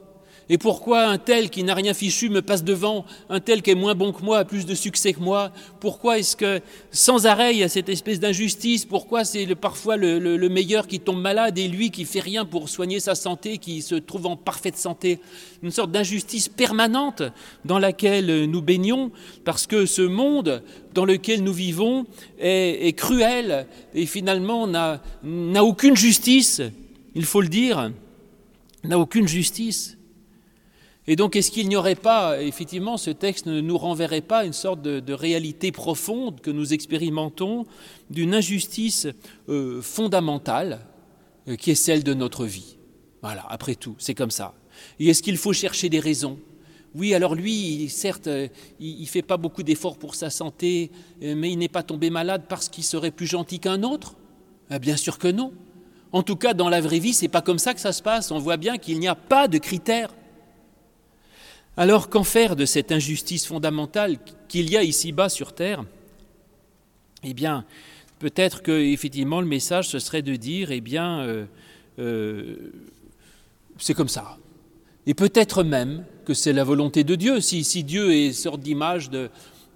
Et 0.53 0.58
pourquoi 0.58 1.05
un 1.05 1.17
tel 1.17 1.50
qui 1.50 1.63
n'a 1.63 1.74
rien 1.74 1.93
fichu 1.93 2.27
me 2.27 2.41
passe 2.41 2.65
devant, 2.65 3.05
un 3.29 3.39
tel 3.39 3.62
qui 3.62 3.72
est 3.72 3.75
moins 3.75 3.96
bon 3.96 4.12
que 4.12 4.22
moi, 4.22 4.39
a 4.39 4.43
plus 4.43 4.65
de 4.65 4.75
succès 4.75 5.13
que 5.13 5.22
moi? 5.22 5.53
Pourquoi 5.79 6.20
est-ce 6.20 6.36
que 6.36 6.60
sans 6.91 7.25
arrêt 7.25 7.53
il 7.55 7.60
y 7.60 7.63
a 7.63 7.70
cette 7.70 7.88
espèce 7.88 8.20
d'injustice? 8.20 8.84
Pourquoi 8.84 9.24
c'est 9.24 9.55
parfois 9.55 9.96
le, 9.96 10.50
meilleur 10.50 10.88
qui 10.88 11.00
tombe 11.00 11.22
malade 11.22 11.58
et 11.58 11.70
lui 11.70 11.89
qui 11.89 12.03
fait 12.03 12.20
rien 12.20 12.43
pour 12.43 12.67
soigner 12.67 13.00
sa 13.00 13.15
santé, 13.15 13.60
qui 13.60 13.81
se 13.81 13.96
trouve 13.96 14.25
en 14.25 14.36
parfaite 14.36 14.75
santé? 14.75 15.22
Une 15.63 15.72
sorte 15.72 15.89
d'injustice 15.89 16.50
permanente 16.50 17.24
dans 17.63 17.79
laquelle 17.79 18.43
nous 18.43 18.62
baignons, 18.62 19.12
parce 19.46 19.67
que 19.67 19.86
ce 19.86 20.01
monde 20.01 20.63
dans 20.93 21.05
lequel 21.05 21.46
nous 21.46 21.53
vivons 21.53 22.05
est, 22.39 22.88
est 22.88 22.93
cruel 22.93 23.67
et 23.93 24.05
finalement 24.05 24.67
n'a 24.67 25.63
aucune 25.63 25.96
justice, 25.96 26.62
il 27.15 27.24
faut 27.24 27.39
le 27.39 27.48
dire, 27.48 27.89
n'a 28.84 29.00
aucune 29.00 29.29
justice. 29.29 29.96
Et 31.08 31.15
donc, 31.15 31.36
est-ce 31.36 31.50
qu'il 31.50 31.67
n'y 31.67 31.75
aurait 31.75 31.96
pas, 31.96 32.41
effectivement, 32.41 32.96
ce 32.96 33.10
texte 33.10 33.48
ne 33.48 33.60
nous 33.60 33.77
renverrait 33.77 34.22
pas 34.22 34.46
une 34.46 34.53
sorte 34.53 34.81
de, 34.81 35.13
réalité 35.13 35.72
profonde 35.72 36.41
que 36.41 36.51
nous 36.51 36.74
expérimentons 36.74 37.65
d'une 38.10 38.36
injustice 38.36 39.08
euh, 39.50 39.81
fondamentale 39.81 40.86
euh, 41.48 41.55
qui 41.55 41.72
est 41.72 41.75
celle 41.75 42.03
de 42.03 42.13
notre 42.13 42.46
vie? 42.46 42.77
Voilà, 43.24 43.46
après 43.50 43.75
tout, 43.75 43.96
c'est 43.98 44.13
comme 44.13 44.31
ça. 44.31 44.53
Et 45.00 45.08
est-ce 45.10 45.24
qu'il 45.24 45.38
faut 45.38 45.53
chercher 45.53 45.89
des 45.89 46.00
raisons? 46.00 46.38
Oui, 46.93 47.15
alors 47.15 47.34
lui, 47.34 47.89
certes, 47.89 48.27
euh, 48.27 48.48
il 48.79 49.01
ne 49.01 49.08
fait 49.08 49.22
pas 49.24 49.38
beaucoup 49.38 49.63
d'efforts 49.63 49.98
pour 49.98 50.13
sa 50.13 50.29
santé, 50.29 50.91
mais 51.22 51.51
il 51.51 51.58
n'est 51.58 51.67
pas 51.67 51.84
tombé 51.84 52.12
malade 52.12 52.43
parce 52.48 52.70
qu'il 52.70 52.84
serait 52.84 53.12
plus 53.12 53.27
gentil 53.27 53.60
qu'un 53.60 53.81
autre? 53.81 54.15
Ah, 54.70 54.77
Bien 54.77 54.98
sûr 54.98 55.17
que 55.17 55.29
non. 55.29 55.51
En 56.12 56.22
tout 56.22 56.36
cas, 56.36 56.53
dans 56.53 56.70
la 56.70 56.81
vraie 56.81 57.00
vie, 57.00 57.13
c'est 57.13 57.27
pas 57.27 57.41
comme 57.41 57.60
ça 57.60 57.74
que 57.74 57.79
ça 57.79 57.93
se 57.93 58.03
passe. 58.03 58.31
On 58.31 58.39
voit 58.39 58.58
bien 58.58 58.77
qu'il 58.77 59.00
n'y 59.00 59.08
a 59.08 59.15
pas 59.15 59.48
de 59.48 59.58
critères 59.58 60.13
alors 61.81 62.11
qu'en 62.11 62.23
faire 62.23 62.55
de 62.55 62.65
cette 62.65 62.91
injustice 62.91 63.47
fondamentale 63.47 64.19
qu'il 64.47 64.69
y 64.69 64.77
a 64.77 64.83
ici-bas 64.83 65.29
sur 65.29 65.53
Terre? 65.53 65.83
Eh 67.23 67.33
bien, 67.33 67.65
peut-être 68.19 68.61
que 68.61 68.71
effectivement 68.71 69.41
le 69.41 69.47
message 69.47 69.89
ce 69.89 69.97
serait 69.97 70.21
de 70.21 70.35
dire, 70.35 70.69
eh 70.69 70.79
bien, 70.79 71.21
euh, 71.21 71.45
euh, 71.97 72.55
c'est 73.79 73.95
comme 73.95 74.09
ça. 74.09 74.38
Et 75.07 75.15
peut-être 75.15 75.63
même 75.63 76.05
que 76.23 76.35
c'est 76.35 76.53
la 76.53 76.63
volonté 76.63 77.03
de 77.03 77.15
Dieu. 77.15 77.41
Si, 77.41 77.63
si 77.63 77.83
Dieu 77.83 78.13
est 78.13 78.31
sorte 78.31 78.61
d'image 78.61 79.09
de, 79.09 79.31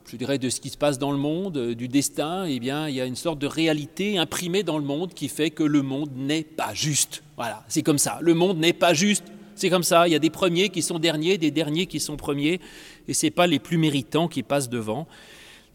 je 0.05 0.15
dirais, 0.15 0.37
de 0.37 0.49
ce 0.49 0.61
qui 0.61 0.69
se 0.69 0.77
passe 0.77 0.99
dans 0.99 1.11
le 1.11 1.17
monde, 1.17 1.57
euh, 1.57 1.73
du 1.73 1.87
destin, 1.87 2.45
eh 2.45 2.59
bien, 2.59 2.87
il 2.87 2.93
y 2.93 3.01
a 3.01 3.07
une 3.07 3.15
sorte 3.15 3.39
de 3.39 3.47
réalité 3.47 4.19
imprimée 4.19 4.61
dans 4.61 4.77
le 4.77 4.85
monde 4.85 5.15
qui 5.15 5.27
fait 5.27 5.49
que 5.49 5.63
le 5.63 5.81
monde 5.81 6.11
n'est 6.15 6.43
pas 6.43 6.75
juste. 6.75 7.23
Voilà, 7.35 7.65
c'est 7.67 7.81
comme 7.81 7.97
ça. 7.97 8.19
Le 8.21 8.35
monde 8.35 8.59
n'est 8.59 8.73
pas 8.73 8.93
juste. 8.93 9.23
C'est 9.55 9.69
comme 9.69 9.83
ça, 9.83 10.07
il 10.07 10.11
y 10.11 10.15
a 10.15 10.19
des 10.19 10.29
premiers 10.29 10.69
qui 10.69 10.81
sont 10.81 10.99
derniers, 10.99 11.37
des 11.37 11.51
derniers 11.51 11.85
qui 11.85 12.01
sont 12.01 12.17
premiers, 12.17 12.59
et 13.07 13.13
ce 13.13 13.25
n'est 13.25 13.31
pas 13.31 13.47
les 13.47 13.59
plus 13.59 13.77
méritants 13.77 14.27
qui 14.27 14.43
passent 14.43 14.69
devant. 14.69 15.07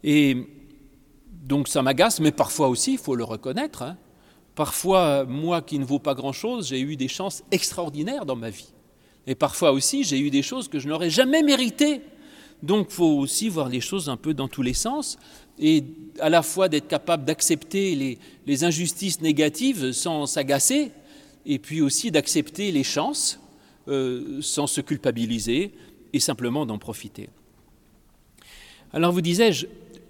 Et 0.03 0.37
donc 1.43 1.67
ça 1.67 1.81
m'agace, 1.81 2.19
mais 2.19 2.31
parfois 2.31 2.69
aussi, 2.69 2.93
il 2.93 2.97
faut 2.99 3.15
le 3.15 3.23
reconnaître, 3.23 3.81
hein. 3.81 3.97
parfois, 4.55 5.25
moi 5.25 5.63
qui 5.63 5.79
ne 5.79 5.85
vaux 5.85 5.99
pas 5.99 6.13
grand-chose, 6.13 6.69
j'ai 6.69 6.79
eu 6.79 6.95
des 6.95 7.07
chances 7.07 7.43
extraordinaires 7.51 8.25
dans 8.27 8.35
ma 8.35 8.51
vie. 8.51 8.71
Et 9.25 9.33
parfois 9.33 9.71
aussi, 9.71 10.03
j'ai 10.03 10.19
eu 10.19 10.29
des 10.29 10.43
choses 10.43 10.67
que 10.67 10.79
je 10.79 10.87
n'aurais 10.87 11.09
jamais 11.09 11.41
méritées. 11.43 12.01
Donc 12.61 12.87
il 12.89 12.93
faut 12.93 13.17
aussi 13.17 13.49
voir 13.49 13.69
les 13.69 13.81
choses 13.81 14.09
un 14.09 14.17
peu 14.17 14.35
dans 14.35 14.47
tous 14.47 14.61
les 14.61 14.75
sens, 14.75 15.17
et 15.57 15.83
à 16.19 16.29
la 16.29 16.43
fois 16.43 16.69
d'être 16.69 16.87
capable 16.87 17.25
d'accepter 17.25 17.95
les, 17.95 18.19
les 18.45 18.63
injustices 18.63 19.21
négatives 19.21 19.91
sans 19.91 20.27
s'agacer, 20.27 20.91
et 21.47 21.57
puis 21.57 21.81
aussi 21.81 22.11
d'accepter 22.11 22.71
les 22.71 22.83
chances 22.83 23.40
euh, 23.87 24.41
sans 24.41 24.67
se 24.67 24.81
culpabiliser 24.81 25.73
et 26.13 26.19
simplement 26.19 26.65
d'en 26.65 26.77
profiter. 26.77 27.29
Alors 28.93 29.11
vous 29.11 29.21
disais-je, 29.21 29.67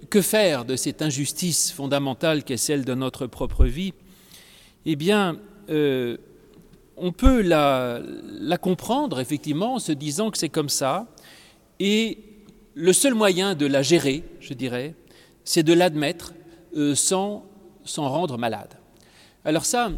que 0.10 0.22
faire 0.22 0.66
de 0.66 0.76
cette 0.76 1.02
injustice 1.02 1.72
fondamentale 1.72 2.44
qu'est 2.44 2.58
celle 2.58 2.84
de 2.84 2.94
notre 2.94 3.28
propre 3.28 3.66
vie? 3.66 3.94
Eh 4.86 4.96
bien, 4.96 5.38
euh, 5.70 6.18
on 6.98 7.12
peut 7.12 7.42
la, 7.42 8.02
comprendre 8.62 9.20
effectivement 9.20 9.76
en 9.76 9.80
se 9.80 9.92
disant 9.92 10.32
que 10.32 10.38
c'est 10.38 10.50
comme 10.50 10.70
ça, 10.70 11.08
et 11.80 12.20
le 12.74 12.94
seul 12.94 13.14
moyen 13.14 13.56
de 13.56 13.66
la 13.66 13.82
gérer, 13.82 14.24
je 14.40 14.54
dirais, 14.54 14.96
c'est 15.44 15.64
de 15.64 15.74
l'admettre 15.74 16.34
euh, 16.76 16.96
sans 16.96 17.46
s'en 17.86 18.10
rendre 18.10 18.38
malade. 18.38 18.78
Alors 19.46 19.66
ça, 19.66 19.92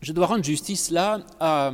je 0.00 0.12
dois 0.12 0.26
rendre 0.26 0.44
justice 0.44 0.90
là 0.90 1.20
à, 1.40 1.72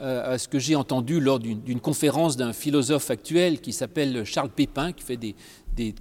euh, 0.00 0.34
à 0.34 0.38
ce 0.38 0.46
que 0.46 0.58
j'ai 0.58 0.76
entendu 0.76 1.20
lors 1.20 1.40
d'une 1.40 1.80
conférence 1.80 2.36
d'un 2.36 2.52
philosophe 2.52 3.10
actuel 3.10 3.60
qui 3.60 3.72
s'appelle 3.72 4.24
Charles 4.24 4.50
Pépin, 4.50 4.92
qui 4.92 5.02
fait 5.02 5.16
des, 5.16 5.34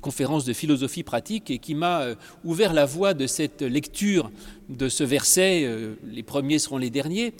conférences 0.01 0.45
de 0.45 0.53
philosophie 0.53 1.03
pratique 1.03 1.51
et 1.51 1.59
qui 1.59 1.75
m'a 1.75 2.01
euh, 2.01 2.15
ouvert 2.43 2.73
la 2.73 2.85
voie 2.85 3.13
de 3.13 3.27
cette 3.27 3.61
lecture 3.61 4.31
de 4.69 4.89
ce 4.89 5.03
verset, 5.03 5.63
euh, 5.63 5.95
les 6.03 6.23
premiers 6.23 6.59
seront 6.59 6.77
les 6.77 6.89
derniers, 6.89 7.33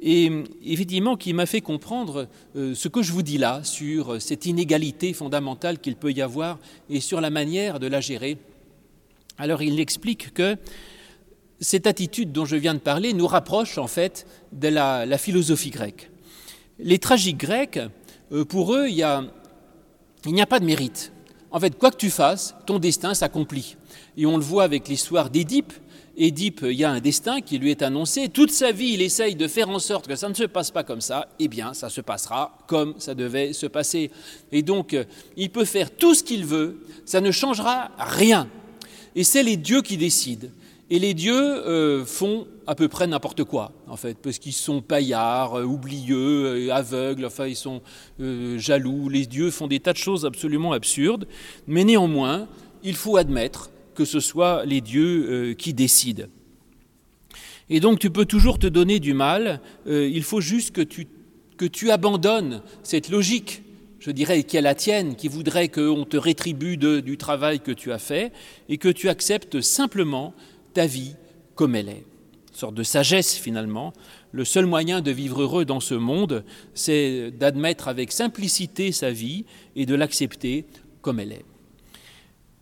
et 0.00 0.30
effectivement 0.64 1.16
qui 1.16 1.32
m'a 1.32 1.46
fait 1.46 1.60
comprendre 1.60 2.28
ce 2.54 2.88
que 2.88 3.00
je 3.00 3.12
vous 3.12 3.22
dis 3.22 3.38
là 3.38 3.62
sur 3.62 4.20
cette 4.20 4.44
inégalité 4.44 5.12
fondamentale 5.12 5.78
qu'il 5.78 5.96
peut 5.96 6.12
y 6.12 6.20
avoir 6.20 6.58
et 6.90 7.00
sur 7.00 7.20
la 7.20 7.30
manière 7.30 7.78
de 7.78 7.86
la 7.86 8.00
gérer. 8.00 8.36
Alors 9.38 9.62
il 9.62 9.80
explique 9.80 10.34
que 10.34 10.56
cette 11.64 11.86
attitude 11.86 12.30
dont 12.30 12.44
je 12.44 12.56
viens 12.56 12.74
de 12.74 12.78
parler 12.78 13.14
nous 13.14 13.26
rapproche 13.26 13.78
en 13.78 13.86
fait 13.86 14.26
de 14.52 14.68
la, 14.68 15.18
philosophie 15.18 15.70
grecque. 15.70 16.10
Les 16.78 16.98
tragiques 16.98 17.38
grecs, 17.38 17.80
euh, 18.32 18.44
pour 18.44 18.74
eux, 18.74 18.86
il, 18.88 18.96
n'y 20.26 20.42
a 20.42 20.46
pas 20.46 20.60
de 20.60 20.66
mérite. 20.66 21.12
En 21.50 21.58
fait, 21.60 21.78
quoi 21.78 21.90
que 21.90 21.96
tu 21.96 22.10
fasses, 22.10 22.54
ton 22.66 22.78
destin 22.78 23.14
s'accomplit. 23.14 23.76
Et 24.16 24.26
on 24.26 24.36
le 24.36 24.42
voit 24.42 24.64
avec 24.64 24.88
l'histoire 24.88 25.30
d'Édipe. 25.30 25.72
Édipe, 26.16 26.60
il 26.62 26.76
y 26.76 26.84
a 26.84 26.90
un 26.90 27.00
destin 27.00 27.40
qui 27.40 27.58
lui 27.58 27.70
est 27.70 27.82
annoncé. 27.82 28.28
Toute 28.28 28.50
sa 28.50 28.70
vie, 28.70 28.92
il 28.94 29.02
essaye 29.02 29.34
de 29.34 29.48
faire 29.48 29.68
en 29.68 29.78
sorte 29.78 30.06
que 30.06 30.16
ça 30.16 30.28
ne 30.28 30.34
se 30.34 30.44
passe 30.44 30.70
pas 30.70 30.84
comme 30.84 31.00
ça. 31.00 31.28
Eh 31.38 31.48
bien, 31.48 31.74
ça 31.74 31.88
se 31.88 32.00
passera 32.00 32.58
comme 32.68 32.94
ça 32.98 33.14
devait 33.14 33.52
se 33.52 33.66
passer. 33.66 34.10
Et 34.52 34.62
donc, 34.62 34.94
euh, 34.94 35.04
il 35.36 35.50
peut 35.50 35.64
faire 35.64 35.90
tout 35.90 36.14
ce 36.14 36.22
qu'il 36.22 36.44
veut. 36.44 36.82
Ça 37.06 37.20
ne 37.20 37.30
changera 37.30 37.90
rien. 37.98 38.48
Et 39.16 39.24
c'est 39.24 39.42
les 39.42 39.56
dieux 39.56 39.82
qui 39.82 39.96
décident. 39.96 40.48
Et 40.90 40.98
les 40.98 41.14
dieux 41.14 41.34
euh, 41.34 42.04
font 42.04 42.46
à 42.66 42.74
peu 42.74 42.88
près 42.88 43.06
n'importe 43.06 43.44
quoi, 43.44 43.72
en 43.88 43.96
fait, 43.96 44.18
parce 44.18 44.38
qu'ils 44.38 44.52
sont 44.52 44.82
paillards, 44.82 45.58
euh, 45.58 45.64
oublieux, 45.64 46.68
euh, 46.68 46.74
aveugles, 46.74 47.24
enfin, 47.24 47.46
ils 47.46 47.56
sont 47.56 47.80
jaloux. 48.18 49.08
Les 49.08 49.26
dieux 49.26 49.50
font 49.50 49.66
des 49.66 49.80
tas 49.80 49.92
de 49.92 49.98
choses 49.98 50.26
absolument 50.26 50.72
absurdes, 50.72 51.26
mais 51.66 51.84
néanmoins, 51.84 52.48
il 52.82 52.96
faut 52.96 53.16
admettre 53.16 53.70
que 53.94 54.04
ce 54.04 54.20
soit 54.20 54.64
les 54.66 54.80
dieux 54.80 55.54
qui 55.56 55.72
décident. 55.72 56.26
Et 57.70 57.80
donc, 57.80 57.98
tu 57.98 58.10
peux 58.10 58.26
toujours 58.26 58.58
te 58.58 58.66
donner 58.66 59.00
du 59.00 59.14
mal, 59.14 59.60
il 59.86 60.22
faut 60.22 60.40
juste 60.40 60.72
que 60.72 60.82
tu, 60.82 61.06
que 61.56 61.64
tu 61.64 61.90
abandonnes 61.90 62.60
cette 62.82 63.08
logique 63.08 63.62
je 64.04 64.10
dirais, 64.10 64.42
qui 64.42 64.58
est 64.58 64.60
la 64.60 64.74
tienne, 64.74 65.16
qui 65.16 65.28
voudrait 65.28 65.68
qu'on 65.68 66.04
te 66.04 66.18
rétribue 66.18 66.76
du 66.76 67.16
travail 67.16 67.60
que 67.60 67.72
tu 67.72 67.90
as 67.90 67.98
fait, 67.98 68.32
et 68.68 68.76
que 68.76 68.90
tu 68.90 69.08
acceptes 69.08 69.62
simplement 69.62 70.34
ta 70.74 70.86
vie 70.86 71.14
comme 71.54 71.74
elle 71.74 71.88
est. 71.88 72.04
Une 72.50 72.58
sorte 72.58 72.74
de 72.74 72.82
sagesse 72.82 73.36
finalement. 73.36 73.92
Le 74.32 74.44
seul 74.44 74.66
moyen 74.66 75.00
de 75.00 75.10
vivre 75.10 75.42
heureux 75.42 75.64
dans 75.64 75.80
ce 75.80 75.94
monde, 75.94 76.44
c'est 76.74 77.30
d'admettre 77.30 77.88
avec 77.88 78.12
simplicité 78.12 78.92
sa 78.92 79.10
vie 79.10 79.44
et 79.76 79.86
de 79.86 79.94
l'accepter 79.94 80.66
comme 81.00 81.20
elle 81.20 81.32
est. 81.32 81.44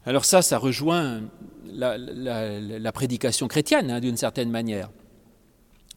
Alors 0.04 0.24
ça, 0.24 0.42
ça 0.42 0.58
rejoint 0.58 1.22
la, 1.66 2.92
prédication 2.92 3.48
chrétienne 3.48 3.90
hein, 3.90 4.00
d'une 4.00 4.16
certaine 4.16 4.50
manière. 4.50 4.90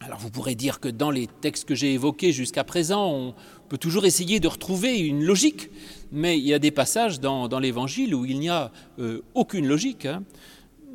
Alors 0.02 0.20
vous 0.20 0.30
pourrez 0.30 0.56
dire 0.56 0.80
que 0.80 0.90
dans 0.90 1.10
les 1.10 1.28
textes 1.28 1.66
que 1.66 1.74
j'ai 1.74 1.94
évoqués 1.94 2.32
jusqu'à 2.32 2.64
présent, 2.64 3.10
on 3.10 3.34
peut 3.70 3.78
toujours 3.78 4.06
essayer 4.06 4.40
de 4.40 4.48
retrouver 4.48 5.00
une 5.00 5.24
logique, 5.24 5.70
mais 6.12 6.38
il 6.38 6.46
y 6.46 6.54
a 6.54 6.60
des 6.60 6.72
passages 6.72 7.20
dans, 7.20 7.48
l'Évangile 7.60 8.14
où 8.14 8.26
il 8.26 8.40
n'y 8.40 8.50
a 8.50 8.72
euh, 9.00 9.22
aucune 9.34 9.68
logique. 9.68 10.06
Hein. 10.06 10.24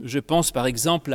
Je 0.02 0.18
pense 0.18 0.50
par 0.50 0.66
exemple 0.66 1.12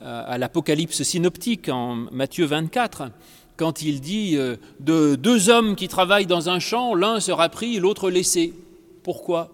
à, 0.00 0.38
l'Apocalypse 0.38 1.02
synoptique 1.02 1.68
en 1.68 1.96
Matthieu 2.12 2.44
24, 2.44 3.10
quand 3.56 3.82
il 3.82 4.00
dit 4.00 4.36
euh, 4.36 4.56
de 4.80 5.16
deux 5.16 5.50
hommes 5.50 5.74
qui 5.74 5.88
travaillent 5.88 6.26
dans 6.26 6.48
un 6.48 6.60
champ, 6.60 6.94
l'un 6.94 7.18
sera 7.18 7.48
pris, 7.48 7.78
l'autre 7.78 8.10
laissé. 8.10 8.54
Pourquoi? 9.02 9.50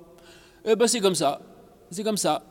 Eh 0.66 0.76
bien 0.76 0.86
c'est 0.86 1.00
comme 1.00 1.14
ça, 1.14 1.40
c'est 1.90 2.04
comme 2.04 2.18
ça. 2.18 2.44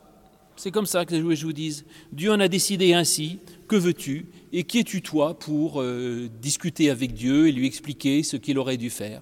C'est 0.55 0.71
comme 0.71 0.85
ça 0.85 1.03
que 1.05 1.15
je 1.15 1.45
vous 1.45 1.53
dise. 1.53 1.83
Dieu 2.11 2.31
en 2.31 2.39
a 2.39 2.47
décidé 2.47 2.93
ainsi. 2.93 3.39
Que 3.67 3.75
veux-tu? 3.75 4.27
Et 4.51 4.63
qui 4.63 4.79
es-tu 4.79 5.01
toi 5.01 5.37
pour 5.37 5.81
euh, 5.81 6.29
discuter 6.41 6.91
avec 6.91 7.13
Dieu 7.13 7.47
et 7.47 7.51
lui 7.51 7.65
expliquer 7.65 8.21
ce 8.21 8.37
qu'il 8.37 8.59
aurait 8.59 8.77
dû 8.77 8.91
faire? 8.91 9.21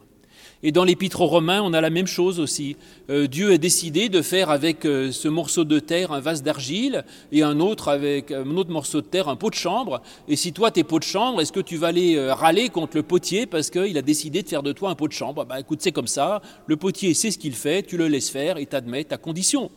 Et 0.63 0.71
dans 0.71 0.83
l'épître 0.83 1.21
aux 1.21 1.27
Romains, 1.27 1.61
on 1.63 1.73
a 1.73 1.81
la 1.81 1.89
même 1.89 2.07
chose 2.07 2.39
aussi. 2.39 2.77
Euh, 3.09 3.27
Dieu 3.27 3.51
a 3.53 3.57
décidé 3.57 4.09
de 4.09 4.21
faire 4.21 4.51
avec 4.51 4.85
euh, 4.85 5.11
ce 5.11 5.27
morceau 5.27 5.63
de 5.63 5.79
terre 5.79 6.11
un 6.11 6.19
vase 6.19 6.43
d'argile 6.43 7.03
et 7.31 7.41
un 7.41 7.59
autre 7.59 7.87
avec 7.87 8.31
un 8.31 8.55
autre 8.55 8.69
morceau 8.69 9.01
de 9.01 9.07
terre 9.07 9.27
un 9.27 9.35
pot 9.35 9.49
de 9.49 9.55
chambre. 9.55 10.01
Et 10.27 10.35
si 10.35 10.53
toi 10.53 10.69
t'es 10.69 10.83
pot 10.83 10.99
de 10.99 11.03
chambre, 11.03 11.41
est-ce 11.41 11.51
que 11.51 11.59
tu 11.59 11.77
vas 11.77 11.87
aller 11.87 12.15
euh, 12.15 12.33
râler 12.33 12.69
contre 12.69 12.95
le 12.97 13.03
potier 13.03 13.47
parce 13.47 13.71
qu'il 13.71 13.97
a 13.97 14.01
décidé 14.03 14.43
de 14.43 14.49
faire 14.49 14.61
de 14.61 14.71
toi 14.71 14.91
un 14.91 14.95
pot 14.95 15.07
de 15.07 15.13
chambre? 15.13 15.45
Bah 15.45 15.59
écoute, 15.59 15.79
c'est 15.81 15.91
comme 15.91 16.07
ça. 16.07 16.41
Le 16.67 16.77
potier 16.77 17.15
sait 17.15 17.31
ce 17.31 17.39
qu'il 17.39 17.55
fait, 17.55 17.81
tu 17.81 17.97
le 17.97 18.07
laisses 18.07 18.29
faire 18.29 18.57
et 18.57 18.67
t'admets 18.67 19.05
ta 19.05 19.17
condition. 19.17 19.71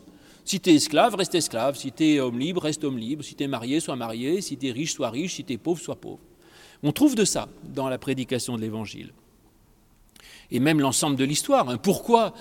Si 0.44 0.61
tu 0.61 0.68
es 0.68 0.75
esclave, 0.75 1.14
reste 1.14 1.35
esclave. 1.35 1.77
Si 1.77 1.92
tu 1.92 2.05
es 2.05 2.20
homme 2.20 2.38
libre, 2.38 2.61
reste 2.61 2.85
homme 2.85 2.99
libre. 2.99 3.25
Si 3.25 3.35
tu 3.35 3.44
es 3.44 3.49
marié, 3.49 3.81
sois 3.81 3.97
marié. 3.97 4.42
Si 4.42 4.59
tu 4.59 4.68
es 4.68 4.73
riche, 4.73 4.92
sois 4.92 5.09
riche. 5.09 5.37
Si 5.37 5.44
tu 5.44 5.55
es 5.55 5.57
pauvre, 5.57 5.81
sois 5.81 5.97
pauvre. 5.97 6.20
On 6.83 6.92
trouve 6.92 7.14
de 7.14 7.25
ça 7.25 7.49
dans 7.75 7.88
la 7.88 7.97
prédication 7.97 8.57
de 8.57 8.61
l'Évangile 8.61 9.14
et 10.51 10.61
même 10.61 10.81
l'ensemble 10.81 11.17
de 11.17 11.25
l'histoire. 11.25 11.69
Hein. 11.69 11.79
Pourquoi, 11.79 12.35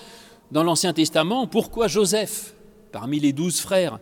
dans 0.52 0.62
l'Ancien 0.62 0.92
Testament, 0.92 1.46
pourquoi 1.46 1.88
Joseph, 1.88 2.54
parmi 2.92 3.20
les 3.20 3.32
douze 3.32 3.60
frères, 3.60 3.98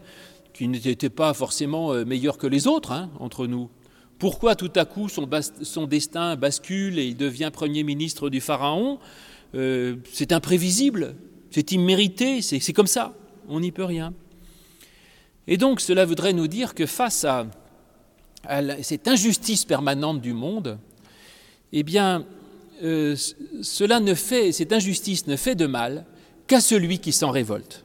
qui 0.53 0.69
n'étaient 0.69 1.11
pas 1.11 1.33
forcément 1.35 1.93
euh, 1.93 2.05
meilleurs 2.05 2.39
que 2.39 2.47
les 2.47 2.67
autres 2.67 2.93
hein, 2.93 3.11
entre 3.19 3.47
nous, 3.47 3.71
pourquoi 4.19 4.55
tout 4.55 4.71
à 4.77 4.85
coup 4.85 5.09
son, 5.09 5.87
destin 5.87 6.37
bascule 6.37 6.99
et 6.99 7.07
il 7.07 7.17
devient 7.17 7.51
Premier 7.53 7.83
ministre 7.83 8.31
du 8.31 8.41
Pharaon 8.41 9.01
euh, 9.55 9.97
C'est 10.13 10.31
imprévisible, 10.31 11.17
c'est 11.51 11.73
immérité, 11.73 12.41
c'est 12.41 12.73
comme 12.73 12.87
ça, 12.87 13.15
on 13.49 13.59
n'y 13.59 13.73
peut 13.73 13.85
rien. 13.85 14.15
Et 15.49 15.57
donc 15.57 15.81
cela 15.81 16.05
voudrait 16.05 16.35
nous 16.35 16.47
dire 16.47 16.75
que 16.75 16.87
face 16.87 17.25
à, 17.25 17.47
à 18.45 18.83
cette 18.83 19.09
injustice 19.09 19.65
permanente 19.65 20.21
du 20.21 20.35
monde, 20.35 20.79
eh 21.73 21.83
bien, 21.83 22.25
euh, 22.83 23.17
cela 23.63 24.01
ne 24.01 24.15
fait, 24.15 24.53
cette 24.53 24.73
injustice 24.73 25.27
ne 25.27 25.37
fait 25.37 25.55
de 25.55 25.67
mal 25.67 26.05
qu'à 26.47 26.61
celui 26.61 26.99
qui 26.99 27.13
s'en 27.13 27.31
révolte. 27.31 27.85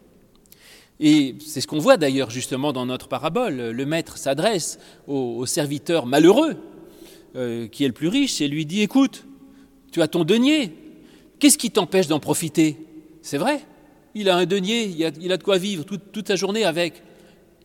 Et 1.00 1.36
c'est 1.46 1.62
ce 1.62 1.68
qu'on 1.68 1.78
voit 1.78 1.98
d'ailleurs 1.98 2.32
justement 2.32 2.74
dans 2.74 2.86
notre 2.86 3.08
parabole. 3.08 3.56
Le 3.56 3.86
maître 3.86 4.18
s'adresse 4.18 4.80
au, 5.06 5.46
serviteur 5.46 6.08
malheureux, 6.08 6.58
euh, 7.36 7.68
qui 7.68 7.84
est 7.84 7.88
le 7.88 7.94
plus 7.94 8.08
riche, 8.08 8.42
et 8.42 8.48
lui 8.48 8.66
dit, 8.66 8.82
écoute, 8.82 9.26
tu 9.92 10.02
as 10.02 10.08
ton 10.08 10.24
denier, 10.24 10.74
qu'est-ce 11.40 11.58
qui 11.58 11.70
t'empêche 11.70 12.08
d'en 12.08 12.20
profiter? 12.20 12.78
C'est 13.22 13.38
vrai, 13.38 13.62
il 14.16 14.30
a 14.30 14.36
un 14.36 14.46
denier, 14.46 14.86
il 14.86 15.32
a, 15.32 15.38
de 15.38 15.44
quoi 15.44 15.60
vivre 15.60 15.84
toute, 15.84 16.12
toute 16.12 16.28
sa 16.28 16.36
journée 16.36 16.64
avec. 16.64 17.04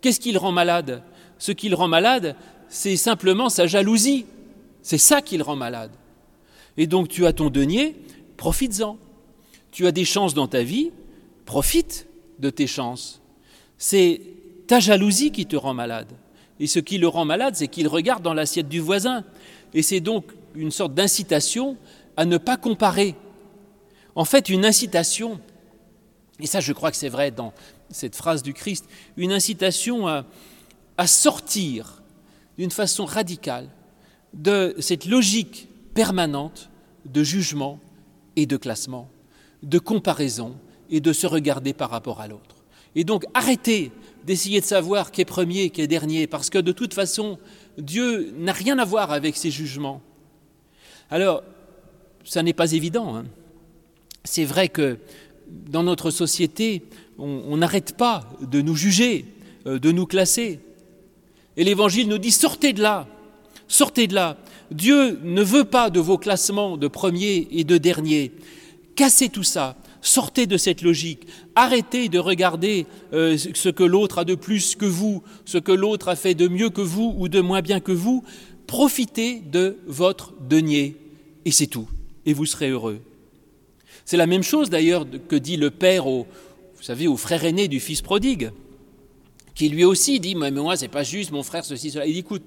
Qu'est-ce 0.03 0.21
qui 0.21 0.33
le 0.33 0.39
rend 0.39 0.53
malade? 0.53 1.03
Ce 1.39 1.53
qui 1.53 1.71
le 1.71 1.77
rend 1.77 1.89
malade, 1.89 2.37
c'est 2.69 2.97
simplement 2.97 3.49
sa 3.49 3.67
jalousie. 3.67 4.27
C'est 4.83 4.99
ça 4.99 5.23
qui 5.23 5.39
le 5.39 5.45
rend 5.45 5.57
malade. 5.57 5.93
Et 6.77 6.87
donc 6.87 7.09
tu 7.09 7.27
as 7.27 7.33
ton 7.33 7.51
denier, 7.51 7.97
profites-en. 8.37 8.99
Tu 9.71 9.87
as 9.87 9.93
des 9.93 10.05
chances 10.05 10.35
dans 10.35 10.49
ta 10.49 10.63
vie, 10.63 10.91
profite 11.47 12.07
de 12.39 12.51
tes 12.51 12.67
chances. 12.67 13.21
C'est 13.79 14.21
ta 14.67 14.81
jalousie 14.81 15.33
qui 15.33 15.47
te 15.47 15.57
rend 15.57 15.75
malade. 15.75 16.09
Et 16.61 16.67
ce 16.67 16.79
qui 16.79 16.99
le 16.99 17.09
rend 17.09 17.25
malade, 17.25 17.55
c'est 17.57 17.69
qu'il 17.69 17.89
regarde 17.89 18.23
dans 18.23 18.35
l'assiette 18.35 18.69
du 18.69 18.81
voisin. 18.81 19.25
Et 19.75 19.83
c'est 19.83 20.01
donc 20.01 20.27
une 20.55 20.71
sorte 20.71 20.95
d'incitation 20.95 21.77
à 22.17 22.25
ne 22.25 22.37
pas 22.37 22.57
comparer. 22.57 23.15
En 24.15 24.25
fait, 24.25 24.49
une 24.49 24.65
incitation, 24.65 25.41
et 26.39 26.47
ça 26.47 26.61
je 26.61 26.73
crois 26.73 26.91
que 26.91 26.97
c'est 26.97 27.09
vrai 27.09 27.31
dans 27.31 27.53
cette 27.91 28.15
phrase 28.15 28.43
du 28.43 28.53
Christ, 28.53 28.87
une 29.17 29.33
incitation 29.33 30.07
à, 30.07 30.25
à 30.99 31.07
sortir 31.07 32.03
d'une 32.59 32.71
façon 32.71 33.07
radicale 33.07 33.69
de 34.35 34.75
cette 34.79 35.07
logique 35.07 35.69
permanente 35.95 36.71
de 37.05 37.23
jugement 37.23 37.79
et 38.37 38.47
de 38.47 38.57
classement, 38.57 39.09
de 39.63 39.79
comparaison 39.79 40.57
et 40.91 41.01
de 41.01 41.13
se 41.13 41.27
regarder 41.27 41.73
par 41.73 41.91
rapport 41.91 42.21
à 42.21 42.29
l'autre. 42.29 42.57
Et 42.95 43.05
donc 43.05 43.25
arrêtez 43.35 43.91
d'essayer 44.25 44.61
de 44.61 44.67
savoir 44.67 45.11
qui 45.11 45.21
est 45.21 45.27
premier, 45.27 45.71
qui 45.71 45.81
est 45.81 45.87
dernier, 45.87 46.27
parce 46.27 46.51
que 46.51 46.59
de 46.59 46.73
toute 46.73 46.95
façon, 46.95 47.39
Dieu 47.79 48.33
n'a 48.39 48.53
rien 48.53 48.79
à 48.79 48.85
voir 48.85 49.11
avec 49.11 49.37
ces 49.37 49.51
jugements. 49.51 50.01
Alors, 51.11 51.43
ça 52.25 52.43
n'est 52.43 52.53
pas 52.53 52.73
évident. 52.73 53.17
Hein. 53.17 53.25
C'est 54.25 54.45
vrai 54.45 54.69
que 54.69 54.99
dans 55.49 55.83
notre 55.83 56.11
société, 56.11 56.85
on 57.19 57.57
n'arrête 57.57 57.97
pas 57.97 58.29
de 58.41 58.61
nous 58.61 58.77
juger, 58.77 59.27
euh, 59.67 59.79
de 59.79 59.93
nous 59.93 60.07
classer. 60.07 60.61
Et 61.57 61.65
l'Évangile 61.65 62.09
nous 62.09 62.19
dit, 62.19 62.33
sortez 62.33 62.73
de 62.73 62.81
là, 62.81 63.07
sortez 63.73 64.07
de 64.07 64.15
là. 64.15 64.37
Dieu 64.71 65.19
ne 65.23 65.43
veut 65.43 65.65
pas 65.65 65.91
de 65.91 66.01
vos 66.01 66.19
classements 66.19 66.77
de 66.77 66.89
premier 66.89 67.49
et 67.51 67.65
de 67.65 67.79
dernier. 67.79 68.33
Cassez 68.95 69.29
tout 69.29 69.43
ça. 69.43 69.77
Sortez 70.01 70.47
de 70.47 70.57
cette 70.57 70.83
logique. 70.83 71.27
Arrêtez 71.55 72.09
de 72.09 72.19
regarder 72.19 72.87
euh, 73.13 73.37
ce 73.37 73.69
que 73.69 73.85
l'autre 73.85 74.19
a 74.19 74.25
de 74.25 74.35
plus 74.35 74.75
que 74.75 74.85
vous, 74.85 75.23
ce 75.45 75.59
que 75.59 75.73
l'autre 75.73 76.09
a 76.09 76.17
fait 76.17 76.35
de 76.35 76.49
mieux 76.49 76.71
que 76.71 76.81
vous 76.81 77.15
ou 77.17 77.29
de 77.29 77.41
moins 77.41 77.63
bien 77.63 77.81
que 77.81 77.93
vous. 77.93 78.25
Profitez 78.67 79.41
de 79.41 79.79
votre 79.87 80.35
denier. 80.49 80.97
Et 81.45 81.51
c'est 81.51 81.67
tout. 81.67 81.89
Et 82.27 82.33
vous 82.33 82.47
serez 82.47 82.71
heureux. 82.71 83.01
C'est 84.05 84.17
la 84.17 84.27
même 84.27 84.43
chose 84.43 84.71
d'ailleurs 84.71 85.07
que 85.29 85.37
dit 85.37 85.57
le 85.57 85.71
père 85.71 86.07
au, 86.07 86.27
vous 86.77 86.83
savez, 86.83 87.07
au 87.07 87.17
frère 87.17 87.45
aîné 87.45 87.69
du 87.69 87.79
fils 87.79 88.03
prodigue, 88.03 88.51
qui 89.55 89.69
lui 89.69 89.85
aussi 89.85 90.19
dit, 90.19 90.35
mais 90.35 90.51
moi 90.51 90.77
c'est 90.77 90.89
pas 90.89 91.05
juste, 91.05 91.31
mon 91.31 91.43
frère 91.43 91.65
ceci, 91.65 91.91
cela. 91.91 92.07
Il 92.07 92.15
dit, 92.15 92.21
écoute, 92.21 92.43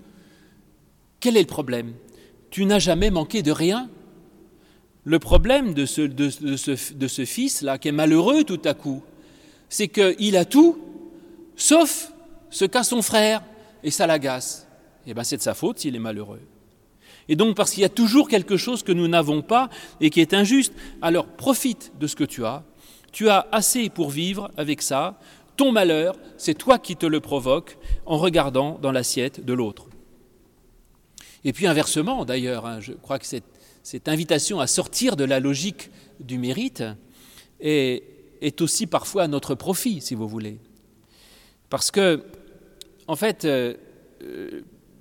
quel 1.26 1.38
est 1.38 1.42
le 1.42 1.48
problème? 1.48 1.94
Tu 2.52 2.68
n'as 2.68 2.78
jamais 2.78 3.10
manqué 3.10 3.42
de 3.42 3.52
rien? 3.52 3.90
Le 5.06 5.18
problème 5.18 5.74
de 5.74 5.88
ce, 5.88 7.26
fils-là, 7.26 7.80
qui 7.80 7.88
est 7.88 7.92
malheureux 7.92 8.44
tout 8.44 8.62
à 8.64 8.76
coup, 8.76 9.02
c'est 9.68 9.88
qu'il 9.88 10.38
a 10.38 10.46
tout, 10.46 10.78
sauf 11.56 12.14
ce 12.52 12.66
qu'a 12.66 12.84
son 12.84 13.02
frère, 13.02 13.42
et 13.84 13.90
ça 13.90 14.06
l'agace. 14.06 14.68
Eh 15.08 15.16
bien 15.16 15.24
c'est 15.24 15.38
de 15.38 15.42
sa 15.42 15.56
faute 15.56 15.80
s'il 15.80 15.96
est 15.96 16.00
malheureux. 16.00 16.42
Et 17.28 17.36
donc 17.36 17.56
parce 17.56 17.72
qu'il 17.72 17.82
y 17.82 17.86
a 17.86 17.90
toujours 17.90 18.30
quelque 18.30 18.56
chose 18.56 18.84
que 18.84 18.92
nous 18.92 19.08
n'avons 19.08 19.42
pas 19.42 19.72
et 20.02 20.12
qui 20.12 20.22
est 20.22 20.36
injuste, 20.36 20.74
alors 21.02 21.26
profite 21.26 21.92
de 22.00 22.06
ce 22.06 22.16
que 22.16 22.24
tu 22.24 22.46
as. 22.46 22.64
Tu 23.12 23.30
as 23.30 23.48
assez 23.52 23.90
pour 23.90 24.12
vivre 24.12 24.52
avec 24.58 24.84
ça. 24.84 25.20
Ton 25.58 25.72
malheur, 25.72 26.18
c'est 26.38 26.54
toi 26.54 26.78
qui 26.78 26.96
te 26.96 27.08
le 27.08 27.20
provoques 27.20 27.80
en 28.06 28.20
regardant 28.20 28.78
dans 28.80 28.92
l'assiette 28.92 29.44
de 29.44 29.54
l'autre. 29.54 29.88
Et 31.46 31.54
puis 31.54 31.68
inversement, 31.68 32.26
d'ailleurs, 32.26 32.66
hein, 32.66 32.80
je 32.82 32.92
crois 32.92 33.20
que 33.20 33.26
cette, 33.28 34.08
invitation 34.08 34.60
à 34.60 34.66
sortir 34.66 35.16
de 35.16 35.24
la 35.24 35.40
logique 35.40 35.92
du 36.20 36.40
mérite 36.40 36.84
est, 37.62 38.02
aussi 38.62 38.88
parfois 38.88 39.24
à 39.24 39.28
notre 39.28 39.54
profit, 39.54 40.02
si 40.02 40.16
vous 40.16 40.28
voulez. 40.28 40.58
Parce 41.70 41.92
que, 41.92 42.24
en 43.08 43.16
fait, 43.16 43.46
euh, 43.46 43.76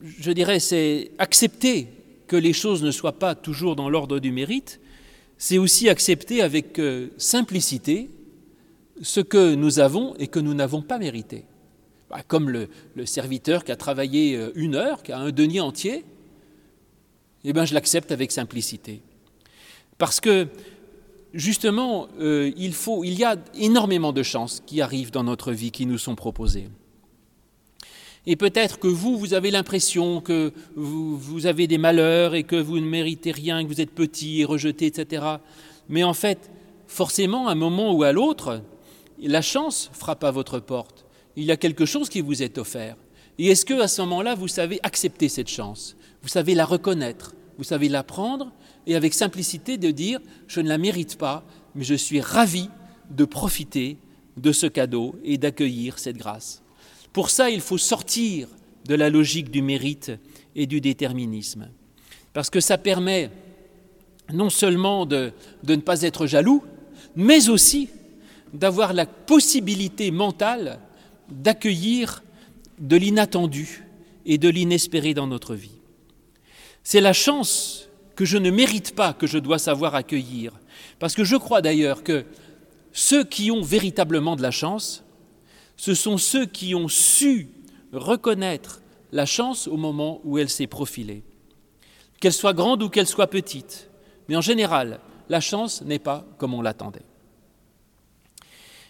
je 0.02 0.30
dirais, 0.32 0.60
c'est 0.60 1.12
accepter 1.18 1.88
que 2.26 2.36
les 2.36 2.52
choses 2.52 2.82
ne 2.82 2.90
soient 2.90 3.18
pas 3.18 3.34
toujours 3.34 3.74
dans 3.74 3.88
l'ordre 3.88 4.18
du 4.18 4.30
mérite, 4.30 4.80
c'est 5.38 5.56
aussi 5.56 5.88
accepter 5.88 6.42
avec 6.42 6.78
euh, 6.78 7.08
simplicité 7.16 8.10
ce 9.00 9.20
que 9.20 9.54
nous 9.54 9.78
avons 9.78 10.14
et 10.16 10.26
que 10.26 10.40
nous 10.40 10.52
n'avons 10.54 10.82
pas 10.82 10.98
mérité. 10.98 11.44
Bah, 12.10 12.20
comme 12.26 12.50
le, 12.50 12.68
serviteur 13.06 13.64
qui 13.64 13.72
a 13.72 13.76
travaillé 13.76 14.36
euh, 14.36 14.52
une 14.56 14.74
heure, 14.74 15.02
qui 15.02 15.12
a 15.12 15.18
un 15.18 15.30
denier 15.30 15.60
entier, 15.60 16.04
eh 17.44 17.52
bien 17.52 17.64
je 17.64 17.74
l'accepte 17.74 18.12
avec 18.12 18.32
simplicité. 18.32 19.02
Parce 19.98 20.20
que 20.20 20.48
justement, 21.34 22.08
euh, 22.20 22.52
il, 22.56 23.18
y 23.18 23.24
a 23.24 23.36
énormément 23.54 24.12
de 24.12 24.22
chances 24.22 24.62
qui 24.64 24.80
arrivent 24.80 25.10
dans 25.10 25.24
notre 25.24 25.52
vie, 25.52 25.70
qui 25.70 25.84
nous 25.84 25.98
sont 25.98 26.14
proposées. 26.14 26.68
Et 28.26 28.36
peut-être 28.36 28.78
que 28.78 28.88
vous, 28.88 29.18
vous 29.18 29.34
avez 29.34 29.50
l'impression 29.50 30.22
que 30.22 30.52
vous, 30.76 31.46
avez 31.46 31.66
des 31.66 31.76
malheurs 31.76 32.34
et 32.34 32.44
que 32.44 32.56
vous 32.56 32.78
ne 32.80 32.86
méritez 32.86 33.32
rien, 33.32 33.62
que 33.62 33.68
vous 33.68 33.82
êtes 33.82 33.90
petit 33.90 34.40
et 34.40 34.44
rejeté, 34.46 34.86
etc. 34.86 35.24
Mais 35.90 36.04
en 36.04 36.14
fait, 36.14 36.50
forcément, 36.86 37.48
à 37.48 37.52
un 37.52 37.56
moment 37.56 37.92
ou 37.92 38.02
à 38.02 38.12
l'autre, 38.12 38.62
la 39.20 39.42
chance 39.42 39.90
frappe 39.92 40.24
à 40.24 40.30
votre 40.30 40.58
porte. 40.58 41.04
Il 41.36 41.44
y 41.44 41.52
a 41.52 41.58
quelque 41.58 41.84
chose 41.84 42.08
qui 42.08 42.22
vous 42.22 42.42
est 42.42 42.56
offert. 42.56 42.96
Et 43.38 43.48
est-ce 43.48 43.66
que 43.66 43.78
à 43.80 43.88
ce 43.88 44.00
moment-là, 44.02 44.34
vous 44.34 44.48
savez 44.48 44.80
accepter 44.82 45.28
cette 45.28 45.48
chance? 45.48 45.96
Vous 46.24 46.30
savez 46.30 46.54
la 46.54 46.64
reconnaître, 46.64 47.34
vous 47.58 47.64
savez 47.64 47.90
la 47.90 48.02
prendre 48.02 48.50
et 48.86 48.96
avec 48.96 49.12
simplicité 49.12 49.76
de 49.76 49.90
dire 49.90 50.20
je 50.48 50.62
ne 50.62 50.70
la 50.70 50.78
mérite 50.78 51.18
pas, 51.18 51.44
mais 51.74 51.84
je 51.84 51.94
suis 51.94 52.22
ravi 52.22 52.70
de 53.10 53.26
profiter 53.26 53.98
de 54.38 54.50
ce 54.50 54.66
cadeau 54.66 55.16
et 55.22 55.36
d'accueillir 55.36 55.98
cette 55.98 56.16
grâce. 56.16 56.62
Pour 57.12 57.28
ça, 57.28 57.50
il 57.50 57.60
faut 57.60 57.76
sortir 57.76 58.48
de 58.86 58.94
la 58.94 59.10
logique 59.10 59.50
du 59.50 59.60
mérite 59.60 60.12
et 60.56 60.66
du 60.66 60.80
déterminisme. 60.80 61.68
Parce 62.32 62.48
que 62.48 62.60
ça 62.60 62.78
permet 62.78 63.30
non 64.32 64.48
seulement 64.48 65.04
de, 65.04 65.30
de 65.62 65.74
ne 65.74 65.82
pas 65.82 66.00
être 66.00 66.26
jaloux, 66.26 66.64
mais 67.16 67.50
aussi 67.50 67.90
d'avoir 68.54 68.94
la 68.94 69.04
possibilité 69.04 70.10
mentale 70.10 70.80
d'accueillir 71.28 72.22
de 72.78 72.96
l'inattendu 72.96 73.84
et 74.24 74.38
de 74.38 74.48
l'inespéré 74.48 75.12
dans 75.12 75.26
notre 75.26 75.54
vie. 75.54 75.83
C'est 76.84 77.00
la 77.00 77.14
chance 77.14 77.88
que 78.14 78.24
je 78.24 78.38
ne 78.38 78.50
mérite 78.50 78.94
pas 78.94 79.14
que 79.14 79.26
je 79.26 79.38
dois 79.38 79.58
savoir 79.58 79.94
accueillir. 79.94 80.52
Parce 80.98 81.14
que 81.14 81.24
je 81.24 81.36
crois 81.36 81.62
d'ailleurs 81.62 82.04
que 82.04 82.24
ceux 82.92 83.24
qui 83.24 83.50
ont 83.50 83.62
véritablement 83.62 84.36
de 84.36 84.42
la 84.42 84.50
chance, 84.50 85.02
ce 85.76 85.94
sont 85.94 86.18
ceux 86.18 86.46
qui 86.46 86.74
ont 86.74 86.88
su 86.88 87.48
reconnaître 87.92 88.82
la 89.12 89.26
chance 89.26 89.66
au 89.66 89.76
moment 89.76 90.20
où 90.24 90.38
elle 90.38 90.48
s'est 90.48 90.66
profilée. 90.66 91.24
Qu'elle 92.20 92.32
soit 92.32 92.52
grande 92.52 92.82
ou 92.82 92.88
qu'elle 92.88 93.06
soit 93.06 93.26
petite. 93.26 93.90
Mais 94.28 94.36
en 94.36 94.40
général, 94.40 95.00
la 95.28 95.40
chance 95.40 95.82
n'est 95.82 95.98
pas 95.98 96.26
comme 96.38 96.54
on 96.54 96.62
l'attendait. 96.62 97.04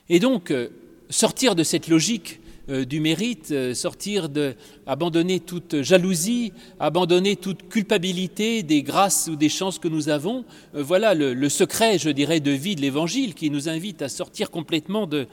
Et 0.08 0.18
donc, 0.18 0.50
euh, 0.50 0.68
sortir 1.08 1.54
de 1.54 1.62
cette 1.62 1.88
logique 1.88 2.40
euh, 2.70 2.86
du 2.86 2.98
mérite, 2.98 3.50
euh, 3.50 3.74
sortir 3.74 4.30
de, 4.30 4.54
abandonner 4.86 5.38
toute 5.38 5.82
jalousie, 5.82 6.50
abandonner 6.80 7.36
toute 7.36 7.68
culpabilité 7.68 8.62
des 8.62 8.82
grâces 8.82 9.28
ou 9.30 9.36
des 9.36 9.50
chances 9.50 9.78
que 9.78 9.86
nous 9.86 10.08
avons. 10.08 10.46
Euh, 10.74 10.82
voilà 10.82 11.12
le, 11.12 11.48
secret, 11.50 11.98
je 11.98 12.08
dirais, 12.08 12.40
de 12.40 12.52
vie 12.52 12.74
de 12.74 12.80
l'Évangile 12.80 13.34
qui 13.34 13.50
nous 13.50 13.68
invite 13.68 14.00
à 14.00 14.08
sortir 14.08 14.50
complètement 14.50 15.06
de, 15.06 15.26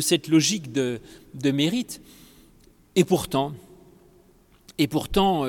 cette 0.00 0.28
logique 0.28 0.70
de, 0.70 1.00
de, 1.32 1.50
mérite. 1.50 2.02
Et 2.94 3.04
pourtant, 3.04 3.54
et 4.76 4.86
pourtant, 4.86 5.46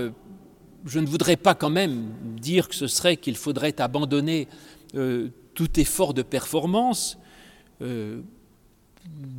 je 0.85 0.99
ne 0.99 1.07
voudrais 1.07 1.35
pas 1.35 1.55
quand 1.55 1.69
même 1.69 2.09
dire 2.39 2.69
que 2.69 2.75
ce 2.75 2.87
serait 2.87 3.17
qu'il 3.17 3.35
faudrait 3.35 3.81
abandonner 3.81 4.47
tout 4.93 5.79
effort 5.79 6.13
de 6.13 6.21
performance 6.21 7.17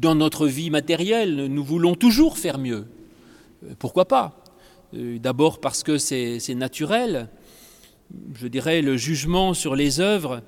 dans 0.00 0.14
notre 0.14 0.46
vie 0.46 0.70
matérielle, 0.70 1.46
nous 1.46 1.64
voulons 1.64 1.94
toujours 1.94 2.38
faire 2.38 2.59
mieux. 2.59 2.87
Euh, 3.64 3.74
pourquoi 3.78 4.07
pas? 4.07 4.44
Euh, 4.94 5.18
D'abord 5.18 5.61
parce 5.61 5.83
que 5.83 5.98
c'est 5.98 6.54
naturel. 6.54 7.28
Je 8.35 8.46
dirais 8.46 8.81
le 8.81 8.96
jugement 8.96 9.54
sur 9.54 9.74
les 9.74 10.00
œuvres 10.00 10.42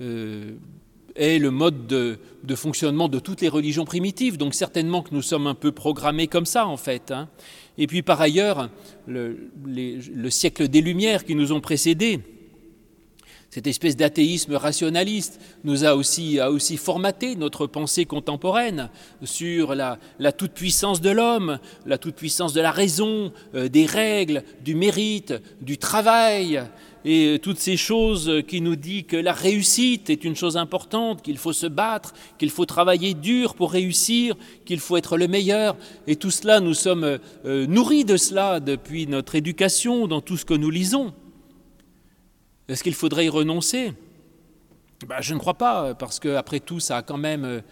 euh, 0.00 0.52
est 1.16 1.38
le 1.38 1.50
mode 1.50 1.86
de, 1.86 2.18
fonctionnement 2.54 3.08
de 3.08 3.18
toutes 3.18 3.40
les 3.40 3.48
religions 3.48 3.84
primitives. 3.84 4.36
Donc 4.36 4.54
certainement 4.54 5.02
que 5.02 5.14
nous 5.14 5.22
sommes 5.22 5.46
un 5.46 5.54
peu 5.54 5.72
programmés 5.72 6.26
comme 6.26 6.46
ça 6.46 6.66
en 6.66 6.76
fait. 6.76 7.10
Hein. 7.10 7.28
Et 7.78 7.86
puis 7.86 8.02
par 8.02 8.20
ailleurs, 8.20 8.68
le, 9.06 9.50
le 9.64 10.30
siècle 10.30 10.68
des 10.68 10.80
Lumières 10.80 11.24
qui 11.24 11.34
nous 11.34 11.52
ont 11.52 11.60
précédés, 11.60 12.20
cette 13.50 13.66
espèce 13.66 13.96
d'athéisme 13.96 14.54
rationaliste 14.54 15.40
nous 15.64 15.84
a 15.84 15.94
aussi, 15.94 16.38
formaté 16.76 17.34
notre 17.34 17.66
pensée 17.66 18.04
contemporaine 18.04 18.90
sur 19.22 19.74
la, 19.74 19.98
toute-puissance 20.36 21.00
de 21.00 21.10
l'homme, 21.10 21.58
la 21.86 21.96
toute-puissance 21.96 22.52
de 22.52 22.60
la 22.60 22.70
raison, 22.70 23.32
euh, 23.54 23.68
des 23.68 23.86
règles, 23.86 24.44
du 24.62 24.74
mérite, 24.74 25.34
du 25.62 25.78
travail, 25.78 26.62
et 27.04 27.38
toutes 27.42 27.58
ces 27.58 27.78
choses 27.78 28.42
qui 28.46 28.60
nous 28.60 28.76
disent 28.76 29.04
que 29.04 29.16
la 29.16 29.32
réussite 29.32 30.10
est 30.10 30.24
une 30.24 30.36
chose 30.36 30.58
importante, 30.58 31.22
qu'il 31.22 31.38
faut 31.38 31.54
se 31.54 31.66
battre, 31.66 32.12
qu'il 32.38 32.50
faut 32.50 32.66
travailler 32.66 33.14
dur 33.14 33.54
pour 33.54 33.72
réussir, 33.72 34.34
qu'il 34.66 34.80
faut 34.80 34.98
être 34.98 35.16
le 35.16 35.26
meilleur. 35.26 35.76
Et 36.06 36.16
tout 36.16 36.30
cela, 36.30 36.60
nous 36.60 36.74
sommes 36.74 37.18
euh, 37.46 37.66
nourris 37.66 38.04
de 38.04 38.18
cela 38.18 38.60
depuis 38.60 39.06
notre 39.06 39.36
éducation, 39.36 40.06
dans 40.06 40.20
tout 40.20 40.36
ce 40.36 40.44
que 40.44 40.54
nous 40.54 40.70
lisons. 40.70 41.14
Est-ce 42.68 42.82
qu'il 42.82 42.94
faudrait 42.94 43.26
y 43.26 43.28
renoncer? 43.30 43.92
Ben, 45.06 45.20
Je 45.20 45.32
ne 45.32 45.38
crois 45.38 45.54
pas, 45.54 45.94
parce 45.94 46.20
qu'après 46.20 46.60
tout, 46.60 46.80
ça 46.80 46.98
a 46.98 47.02
quand 47.02 47.16
même, 47.16 47.62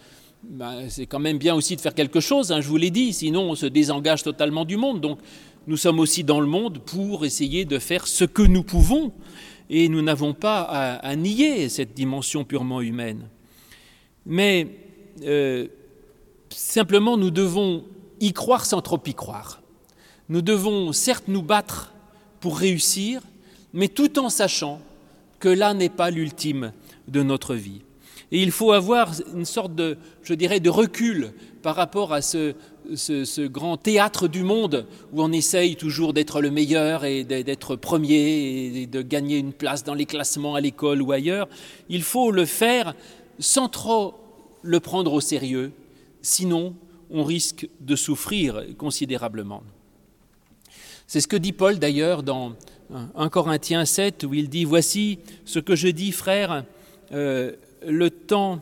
ben, 0.43 0.89
c'est 0.89 1.05
quand 1.05 1.19
même 1.19 1.37
bien 1.37 1.53
aussi 1.53 1.75
de 1.75 1.81
faire 1.81 1.93
quelque 1.93 2.19
chose, 2.19 2.51
hein, 2.51 2.61
je 2.61 2.67
vous 2.67 2.77
l'ai 2.77 2.89
dit, 2.89 3.13
sinon 3.13 3.51
on 3.51 3.55
se 3.55 3.67
désengage 3.67 4.23
totalement 4.23 4.65
du 4.65 4.75
monde. 4.75 4.99
Donc 5.01 5.19
nous 5.67 5.77
sommes 5.77 5.99
aussi 5.99 6.23
dans 6.23 6.39
le 6.39 6.47
monde 6.47 6.79
pour 6.79 7.25
essayer 7.25 7.65
de 7.65 7.77
faire 7.77 8.07
ce 8.07 8.23
que 8.23 8.41
nous 8.41 8.63
pouvons, 8.63 9.11
et 9.69 9.89
nous 9.89 10.01
n'avons 10.01 10.33
pas 10.33 10.61
à, 10.61 11.15
nier 11.15 11.69
cette 11.69 11.93
dimension 11.93 12.43
purement 12.43 12.81
humaine. 12.81 13.27
Mais 14.25 14.67
euh, 15.23 15.67
simplement, 16.49 17.17
nous 17.17 17.31
devons 17.31 17.83
y 18.19 18.33
croire 18.33 18.65
sans 18.65 18.81
trop 18.81 19.01
y 19.05 19.13
croire. 19.13 19.61
Nous 20.29 20.41
devons 20.41 20.91
certes 20.93 21.27
nous 21.27 21.43
battre 21.43 21.93
pour 22.39 22.57
réussir, 22.57 23.21
mais 23.73 23.89
tout 23.89 24.17
en 24.19 24.29
sachant 24.29 24.79
que 25.39 25.49
là 25.49 25.73
n'est 25.73 25.89
pas 25.89 26.09
l'ultime 26.09 26.71
de 27.07 27.23
notre 27.23 27.55
vie. 27.55 27.81
Et 28.31 28.41
il 28.43 28.51
faut 28.51 28.71
avoir 28.71 29.13
une 29.33 29.45
sorte 29.45 29.73
de, 29.73 29.97
je 30.21 30.33
dirais, 30.33 30.59
de 30.59 30.69
recul 30.69 31.31
par 31.61 31.75
rapport 31.75 32.13
à 32.13 32.21
ce, 32.21 32.53
grand 33.47 33.77
théâtre 33.77 34.27
du 34.27 34.43
monde 34.43 34.85
où 35.13 35.21
on 35.21 35.31
essaye 35.31 35.75
toujours 35.75 36.13
d'être 36.13 36.41
le 36.41 36.51
meilleur 36.51 37.05
et 37.05 37.23
d'être 37.23 37.75
premier 37.75 38.71
et 38.81 38.85
de 38.85 39.01
gagner 39.01 39.37
une 39.37 39.53
place 39.53 39.83
dans 39.83 39.93
les 39.93 40.05
classements 40.05 40.55
à 40.55 40.61
l'école 40.61 41.01
ou 41.01 41.11
ailleurs. 41.11 41.47
Il 41.89 42.03
faut 42.03 42.31
le 42.31 42.45
faire 42.45 42.95
sans 43.39 43.69
trop 43.69 44.15
le 44.61 44.79
prendre 44.79 45.13
au 45.13 45.21
sérieux, 45.21 45.71
sinon 46.21 46.75
on 47.09 47.23
risque 47.23 47.69
de 47.79 47.95
souffrir 47.95 48.63
considérablement. 48.77 49.63
C'est 51.05 51.21
ce 51.21 51.27
que 51.29 51.37
dit 51.37 51.53
Paul 51.53 51.79
d'ailleurs 51.79 52.23
dans 52.23 52.53
1 52.93 53.29
Corinthiens 53.29 53.85
7 53.85 54.23
où 54.23 54.33
il 54.33 54.49
dit, 54.49 54.65
Voici 54.65 55.19
ce 55.45 55.59
que 55.59 55.75
je 55.75 55.87
dis, 55.87 56.11
frère, 56.11 56.63
euh, 57.11 57.53
le 57.85 58.09
temps 58.09 58.59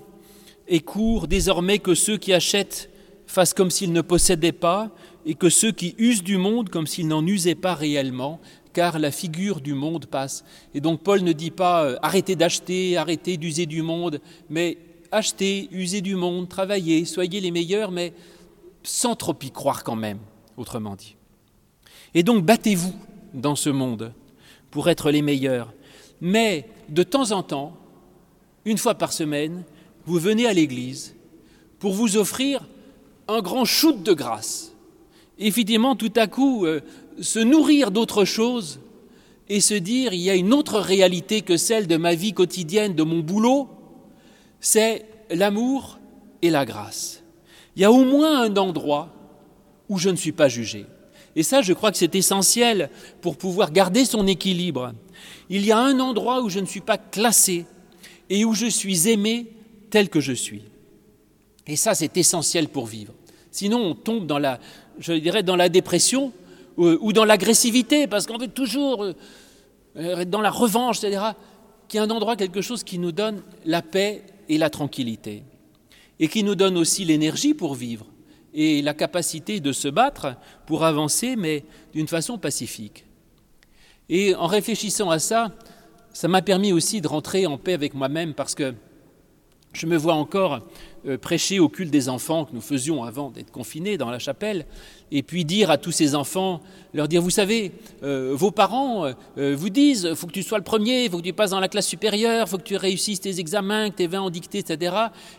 est 0.68 0.80
court, 0.80 1.28
désormais 1.28 1.80
que 1.80 1.94
ceux 1.94 2.18
qui 2.18 2.34
achètent 2.34 2.90
fassent 3.28 3.54
comme 3.54 3.72
s'ils 3.72 3.92
ne 3.92 4.02
possédaient 4.02 4.52
pas, 4.52 4.92
et 5.26 5.34
que 5.34 5.50
ceux 5.50 5.72
qui 5.72 5.96
usent 5.98 6.24
du 6.24 6.38
monde 6.38 6.70
comme 6.70 6.88
s'ils 6.88 7.08
n'en 7.08 7.26
usaient 7.26 7.56
pas 7.56 7.74
réellement, 7.74 8.40
car 8.74 9.00
la 9.00 9.12
figure 9.12 9.62
du 9.62 9.74
monde 9.74 10.06
passe. 10.06 10.44
Et 10.74 10.82
donc 10.82 11.02
Paul 11.02 11.22
ne 11.22 11.34
dit 11.34 11.52
pas 11.52 11.86
euh, 11.86 11.98
arrêtez 12.02 12.36
d'acheter, 12.36 12.98
arrêtez 12.98 13.38
d'user 13.38 13.66
du 13.66 13.82
monde, 13.82 14.20
mais 14.50 14.78
achetez, 15.12 15.70
usez 15.72 16.02
du 16.02 16.16
monde, 16.16 16.50
travaillez, 16.50 17.06
soyez 17.06 17.42
les 17.42 17.52
meilleurs, 17.52 17.92
mais 17.92 18.14
sans 18.84 19.16
trop 19.16 19.36
y 19.42 19.52
croire 19.52 19.84
quand 19.84 19.96
même, 19.96 20.20
autrement 20.58 20.96
dit. 20.96 21.16
Et 22.14 22.24
donc 22.24 22.46
battez-vous 22.46 22.94
dans 23.36 23.56
ce 23.56 23.70
monde 23.70 24.14
pour 24.72 24.90
être 24.90 25.12
les 25.12 25.22
meilleurs. 25.22 25.74
Mais 26.22 26.68
de 26.90 27.04
temps 27.04 27.32
en 27.32 27.44
temps, 27.44 27.78
une 28.66 28.78
fois 28.78 28.96
par 28.96 29.14
semaine, 29.14 29.64
vous 30.06 30.20
venez 30.20 30.48
à 30.48 30.54
l'église 30.54 31.16
pour 31.80 31.94
vous 31.94 32.18
offrir 32.18 32.68
un 33.28 33.42
grand 33.42 33.66
shoot 33.66 34.02
de 34.04 34.14
grâce. 34.14 34.74
Évidemment, 35.38 35.96
tout 35.96 36.14
à 36.16 36.28
coup, 36.28 36.66
euh, 36.66 36.82
se 37.20 37.40
nourrir 37.40 37.92
d'autre 37.92 38.26
chose 38.26 38.80
et 39.50 39.60
se 39.60 39.74
dire 39.74 40.14
il 40.14 40.22
y 40.22 40.30
a 40.30 40.36
une 40.36 40.54
autre 40.54 40.80
réalité 40.80 41.42
que 41.42 41.58
celle 41.58 41.88
de 41.88 41.98
ma 41.98 42.16
vie 42.16 42.34
quotidienne, 42.34 42.96
de 42.96 43.04
mon 43.04 43.20
boulot, 43.20 43.70
c'est 44.60 45.06
l'amour 45.30 46.00
et 46.42 46.50
la 46.50 46.66
grâce. 46.66 47.24
Il 47.76 47.82
y 47.82 47.86
a 47.86 47.92
au 47.92 48.06
moins 48.06 48.42
un 48.42 48.56
endroit 48.58 49.14
où 49.90 49.98
je 49.98 50.10
ne 50.10 50.16
suis 50.16 50.32
pas 50.32 50.48
jugé. 50.48 50.86
Et 51.36 51.44
ça, 51.44 51.62
je 51.62 51.74
crois 51.74 51.92
que 51.92 51.98
c'est 51.98 52.16
essentiel 52.16 52.90
pour 53.22 53.38
pouvoir 53.38 53.72
garder 53.72 54.06
son 54.06 54.26
équilibre. 54.26 54.94
Il 55.50 55.66
y 55.66 55.72
a 55.72 55.78
un 55.78 56.00
endroit 56.00 56.42
où 56.42 56.50
je 56.50 56.60
ne 56.60 56.66
suis 56.66 56.82
pas 56.82 56.98
classé 56.98 57.66
et 58.30 58.46
où 58.46 58.54
je 58.54 58.68
suis 58.68 59.10
aimé 59.10 59.48
tel 59.90 60.10
que 60.10 60.22
je 60.22 60.34
suis. 60.34 60.64
Et 61.68 61.76
ça, 61.76 61.94
c'est 61.94 62.16
essentiel 62.18 62.70
pour 62.70 62.86
vivre. 62.86 63.14
Sinon, 63.52 63.80
on 63.80 63.96
tombe 63.96 64.26
dans 64.26 64.40
la, 64.40 64.60
je 65.00 65.14
dirais, 65.14 65.44
dans 65.44 65.56
la 65.56 65.70
dépression 65.70 66.32
euh, 66.80 66.98
ou 67.02 67.12
dans 67.14 67.26
l'agressivité, 67.26 68.08
parce 68.08 68.26
qu'on 68.26 68.38
veut 68.38 68.48
toujours 68.48 69.04
euh, 69.04 69.14
être 69.96 70.30
dans 70.30 70.42
la 70.42 70.52
revanche, 70.52 71.04
etc., 71.04 71.22
qui 71.88 71.98
est 71.98 72.02
un 72.02 72.10
endroit, 72.10 72.36
quelque 72.36 72.62
chose 72.62 72.84
qui 72.84 72.98
nous 72.98 73.12
donne 73.12 73.44
la 73.66 73.82
paix 73.82 74.24
et 74.50 74.58
la 74.58 74.70
tranquillité, 74.70 75.44
et 76.20 76.28
qui 76.28 76.44
nous 76.44 76.56
donne 76.56 76.78
aussi 76.78 77.06
l'énergie 77.06 77.54
pour 77.54 77.76
vivre 77.76 78.06
et 78.56 78.82
la 78.82 78.94
capacité 78.94 79.60
de 79.60 79.74
se 79.74 79.90
battre 79.90 80.36
pour 80.66 80.86
avancer, 80.86 81.36
mais 81.36 81.66
d'une 81.94 82.08
façon 82.08 82.38
pacifique. 82.38 83.06
Et 84.08 84.34
en 84.34 84.48
réfléchissant 84.48 85.10
à 85.10 85.20
ça, 85.20 85.52
ça 86.14 86.30
m'a 86.30 86.42
permis 86.42 86.72
aussi 86.72 87.02
de 87.02 87.08
rentrer 87.08 87.46
en 87.46 87.58
paix 87.58 87.74
avec 87.74 87.94
moi-même 87.94 88.34
parce 88.34 88.56
que 88.56 88.74
je 89.76 89.86
me 89.86 89.98
vois 89.98 90.14
encore 90.14 90.62
euh, 91.08 91.18
prêcher 91.18 91.60
au 91.60 91.70
culte 91.70 91.92
des 91.92 92.10
enfants 92.10 92.46
que 92.46 92.54
nous 92.54 92.62
faisions 92.62 93.04
avant 93.04 93.30
d'être 93.30 93.52
confinés 93.52 93.98
dans 93.98 94.10
la 94.10 94.20
chapelle, 94.20 94.66
et 95.12 95.22
puis 95.22 95.46
dire 95.46 95.70
à 95.70 95.78
tous 95.78 95.92
ces 95.92 96.16
enfants, 96.16 96.62
leur 96.94 97.08
dire, 97.08 97.22
vous 97.22 97.30
savez, 97.30 97.74
euh, 98.02 98.32
vos 98.34 98.52
parents 98.52 99.06
euh, 99.38 99.56
vous 99.56 99.70
disent, 99.70 100.14
faut 100.16 100.28
que 100.28 100.32
tu 100.32 100.44
sois 100.44 100.58
le 100.58 100.64
premier, 100.64 101.10
faut 101.10 101.18
que 101.18 101.24
tu 101.24 101.34
passes 101.34 101.52
dans 101.52 101.60
la 101.60 101.68
classe 101.68 101.88
supérieure, 101.88 102.48
faut 102.50 102.58
que 102.58 102.64
tu 102.64 102.78
réussisses 102.78 103.20
tes 103.20 103.40
examens, 103.40 103.90
que 103.90 103.98
tu 103.98 104.04
aies 104.04 104.08
20 104.08 104.22
en 104.22 104.30
dictée, 104.30 104.60
etc. 104.60 104.96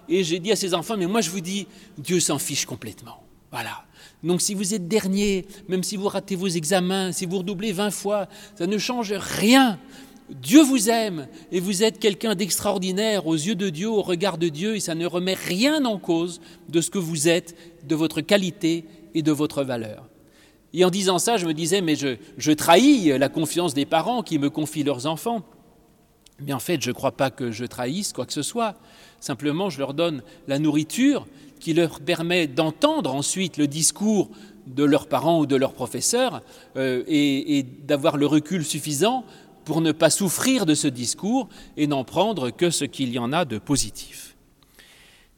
Et 0.09 0.22
j'ai 0.22 0.38
dit 0.38 0.53
à 0.53 0.57
ces 0.57 0.75
enfants, 0.75 0.96
mais 0.96 1.07
moi 1.07 1.20
je 1.20 1.31
vous 1.31 1.40
dis, 1.40 1.66
Dieu 1.99 2.20
s'en 2.20 2.38
fiche 2.38 2.66
complètement. 2.66 3.22
Voilà. 3.51 3.85
Donc 4.22 4.40
si 4.40 4.55
vous 4.55 4.75
êtes 4.75 4.88
dernier, 4.88 5.46
même 5.68 5.83
si 5.83 5.96
vous 5.96 6.09
ratez 6.09 6.37
vos 6.37 6.49
examens, 6.49 7.12
si 7.12 7.27
vous 7.27 7.38
redoublez 7.38 7.72
20 7.72 7.90
fois, 7.90 8.29
ça 8.57 8.66
ne 8.66 8.79
change 8.79 9.12
rien. 9.12 9.79
Dieu 10.31 10.62
vous 10.62 10.91
aime 10.91 11.29
et 11.53 11.61
vous 11.61 11.83
êtes 11.85 11.99
quelqu'un 11.99 12.35
d'extraordinaire 12.35 13.27
aux 13.27 13.35
yeux 13.35 13.55
de 13.55 13.71
Dieu, 13.71 13.89
au 13.89 14.03
regard 14.03 14.39
de 14.39 14.49
Dieu, 14.49 14.77
et 14.77 14.81
ça 14.81 14.95
ne 14.95 15.07
remet 15.07 15.35
rien 15.35 15.85
en 15.85 15.99
cause 15.99 16.41
de 16.69 16.81
ce 16.81 16.91
que 16.91 16.99
vous 16.99 17.29
êtes, 17.29 17.57
de 17.85 17.95
votre 17.95 18.21
qualité 18.21 18.85
et 19.15 19.23
de 19.23 19.33
votre 19.33 19.62
valeur. 19.62 20.09
Et 20.73 20.85
en 20.85 20.91
disant 20.91 21.19
ça, 21.19 21.37
je 21.37 21.47
me 21.47 21.55
disais, 21.55 21.81
mais 21.81 21.95
je, 21.95 22.17
je 22.39 22.53
trahis 22.53 23.17
la 23.19 23.29
confiance 23.29 23.73
des 23.73 23.87
parents 23.87 24.23
qui 24.23 24.39
me 24.39 24.51
confient 24.51 24.83
leurs 24.83 25.07
enfants. 25.07 25.43
Mais 26.41 26.53
en 26.53 26.59
fait, 26.59 26.83
je 26.83 26.91
ne 26.91 26.95
crois 26.95 27.12
pas 27.12 27.31
que 27.31 27.51
je 27.51 27.65
trahisse 27.65 28.12
quoi 28.12 28.27
que 28.27 28.33
ce 28.33 28.43
soit. 28.43 28.75
Simplement, 29.21 29.71
je 29.71 29.79
leur 29.79 29.95
donne 29.95 30.23
la 30.49 30.59
nourriture 30.59 31.27
qui 31.61 31.73
leur 31.73 32.01
permet 32.01 32.47
d'entendre 32.47 33.15
ensuite 33.15 33.57
le 33.57 33.67
discours 33.67 34.31
de 34.67 34.85
leurs 34.85 35.07
parents 35.07 35.41
ou 35.41 35.47
de 35.47 35.57
leurs 35.57 35.73
professeurs 35.73 36.43
euh, 36.77 37.03
et, 37.07 37.65
d'avoir 37.85 38.17
le 38.17 38.27
recul 38.27 38.65
suffisant 38.65 39.25
pour 39.67 39.81
ne 39.81 39.91
pas 39.91 40.11
souffrir 40.11 40.65
de 40.65 40.75
ce 40.75 40.87
discours 40.87 41.49
et 41.77 41.89
n'en 41.89 42.05
prendre 42.05 42.51
que 42.51 42.71
ce 42.71 42.85
qu'il 42.85 43.11
y 43.11 43.19
en 43.19 43.33
a 43.33 43.45
de 43.45 43.59
positif. 43.59 44.37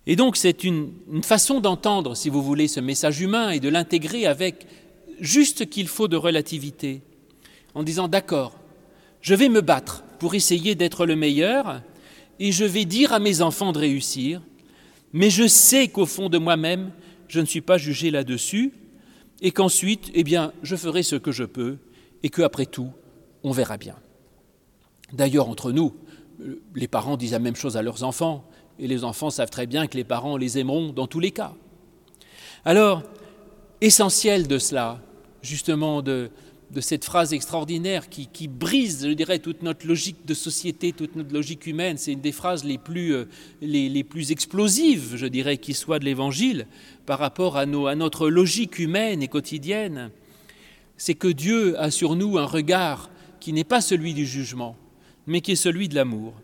Et 0.06 0.16
donc 0.16 0.36
c'est 0.36 0.64
une, 0.64 0.92
façon 1.22 1.60
d'entendre, 1.60 2.14
si 2.14 2.28
vous 2.28 2.42
voulez, 2.42 2.68
ce 2.68 2.78
message 2.78 3.20
humain 3.20 3.50
et 3.50 3.58
de 3.58 3.70
l'intégrer 3.70 4.26
avec 4.26 4.66
juste 5.18 5.60
ce 5.60 5.64
qu'il 5.64 5.88
faut 5.88 6.08
de 6.08 6.16
relativité, 6.16 7.00
en 7.74 7.82
disant 7.82 8.06
d'accord, 8.06 8.52
je 9.22 9.34
vais 9.34 9.48
me 9.48 9.62
battre 9.62 10.04
pour 10.18 10.34
essayer 10.34 10.74
d'être 10.74 11.06
le 11.06 11.16
meilleur 11.16 11.80
et 12.38 12.52
je 12.52 12.66
vais 12.66 12.84
dire 12.84 13.14
à 13.14 13.20
mes 13.20 13.40
enfants 13.40 13.72
de 13.72 13.78
réussir, 13.78 14.42
mais 15.14 15.30
je 15.30 15.48
sais 15.48 15.88
qu'au 15.88 16.06
fond 16.06 16.28
de 16.28 16.38
moi-même, 16.38 16.92
je 17.28 17.40
ne 17.40 17.46
suis 17.46 17.62
pas 17.62 17.78
jugé 17.78 18.10
là-dessus, 18.10 18.72
et 19.40 19.52
qu'ensuite, 19.52 20.10
eh 20.14 20.24
bien, 20.24 20.52
je 20.62 20.76
ferai 20.76 21.02
ce 21.02 21.16
que 21.16 21.32
je 21.32 21.44
peux, 21.44 21.78
et 22.22 22.28
qu'après 22.28 22.66
tout, 22.66 22.90
on 23.42 23.52
verra 23.52 23.76
bien. 23.76 23.96
D'ailleurs, 25.12 25.48
entre 25.48 25.72
nous, 25.72 25.94
les 26.74 26.88
parents 26.88 27.16
disent 27.16 27.32
la 27.32 27.38
même 27.38 27.56
chose 27.56 27.76
à 27.76 27.82
leurs 27.82 28.02
enfants, 28.04 28.44
et 28.78 28.86
les 28.86 29.04
enfants 29.04 29.30
savent 29.30 29.50
très 29.50 29.66
bien 29.66 29.86
que 29.86 29.96
les 29.96 30.04
parents 30.04 30.36
les 30.36 30.58
aimeront 30.58 30.92
dans 30.92 31.06
tous 31.06 31.20
les 31.20 31.32
cas. 31.32 31.54
Alors, 32.64 33.02
essentiel 33.80 34.46
de 34.46 34.58
cela, 34.58 35.00
justement, 35.42 36.02
de, 36.02 36.30
cette 36.80 37.04
phrase 37.04 37.32
extraordinaire 37.32 38.08
qui, 38.08 38.46
brise, 38.46 39.06
je 39.06 39.12
dirais, 39.12 39.38
toute 39.38 39.62
notre 39.62 39.86
logique 39.86 40.26
de 40.26 40.34
société, 40.34 40.92
toute 40.92 41.16
notre 41.16 41.32
logique 41.32 41.66
humaine. 41.66 41.96
C'est 41.96 42.12
une 42.12 42.20
des 42.20 42.32
phrases 42.32 42.62
les 42.64 42.78
plus, 42.78 43.14
euh, 43.14 44.30
explosives, 44.30 45.14
je 45.16 45.26
dirais, 45.26 45.56
qui 45.56 45.74
soit 45.74 45.98
de 45.98 46.04
l'Évangile 46.04 46.66
par 47.06 47.18
rapport 47.18 47.56
à 47.56 47.66
notre 47.66 48.28
logique 48.28 48.78
humaine 48.78 49.22
et 49.22 49.28
quotidienne. 49.28 50.10
C'est 50.96 51.14
que 51.14 51.28
Dieu 51.28 51.80
a 51.80 51.90
sur 51.90 52.16
nous 52.16 52.38
un 52.38 52.44
regard 52.44 53.10
qui 53.40 53.52
n'est 53.52 53.64
pas 53.64 53.80
celui 53.80 54.14
du 54.14 54.26
jugement, 54.26 54.76
mais 55.28 55.40
qui 55.40 55.52
est 55.52 55.56
celui 55.56 55.88
de 55.88 55.94
l'amour. 55.94 56.34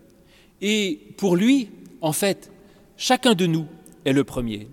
Et 0.61 1.01
pour 1.17 1.35
lui, 1.35 1.71
en 2.01 2.13
fait, 2.13 2.53
chacun 2.97 3.35
de 3.35 3.47
nous 3.47 3.67
est 4.05 4.13
le 4.13 4.23
premier. 4.23 4.69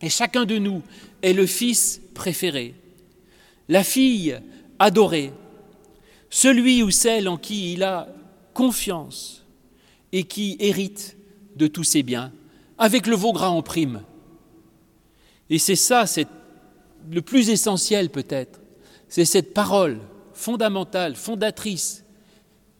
Et 0.00 0.10
chacun 0.10 0.44
de 0.44 0.58
nous 0.58 0.82
est 1.22 1.32
le 1.32 1.46
fils 1.46 2.00
préféré 2.14 2.74
la 3.68 3.82
fille 3.82 4.38
adorée, 4.78 5.32
celui 6.30 6.82
ou 6.82 6.90
celle 6.90 7.28
en 7.28 7.36
qui 7.36 7.72
il 7.72 7.82
a 7.82 8.08
confiance 8.54 9.44
et 10.12 10.24
qui 10.24 10.56
hérite 10.60 11.16
de 11.56 11.66
tous 11.66 11.84
ses 11.84 12.02
biens, 12.02 12.32
avec 12.78 13.06
le 13.06 13.16
Vaugras 13.16 13.50
en 13.50 13.62
prime. 13.62 14.02
Et 15.50 15.58
c'est 15.58 15.76
ça, 15.76 16.06
c'est 16.06 16.28
le 17.10 17.22
plus 17.22 17.50
essentiel 17.50 18.10
peut-être, 18.10 18.60
c'est 19.08 19.24
cette 19.24 19.54
parole 19.54 20.00
fondamentale, 20.32 21.16
fondatrice, 21.16 22.04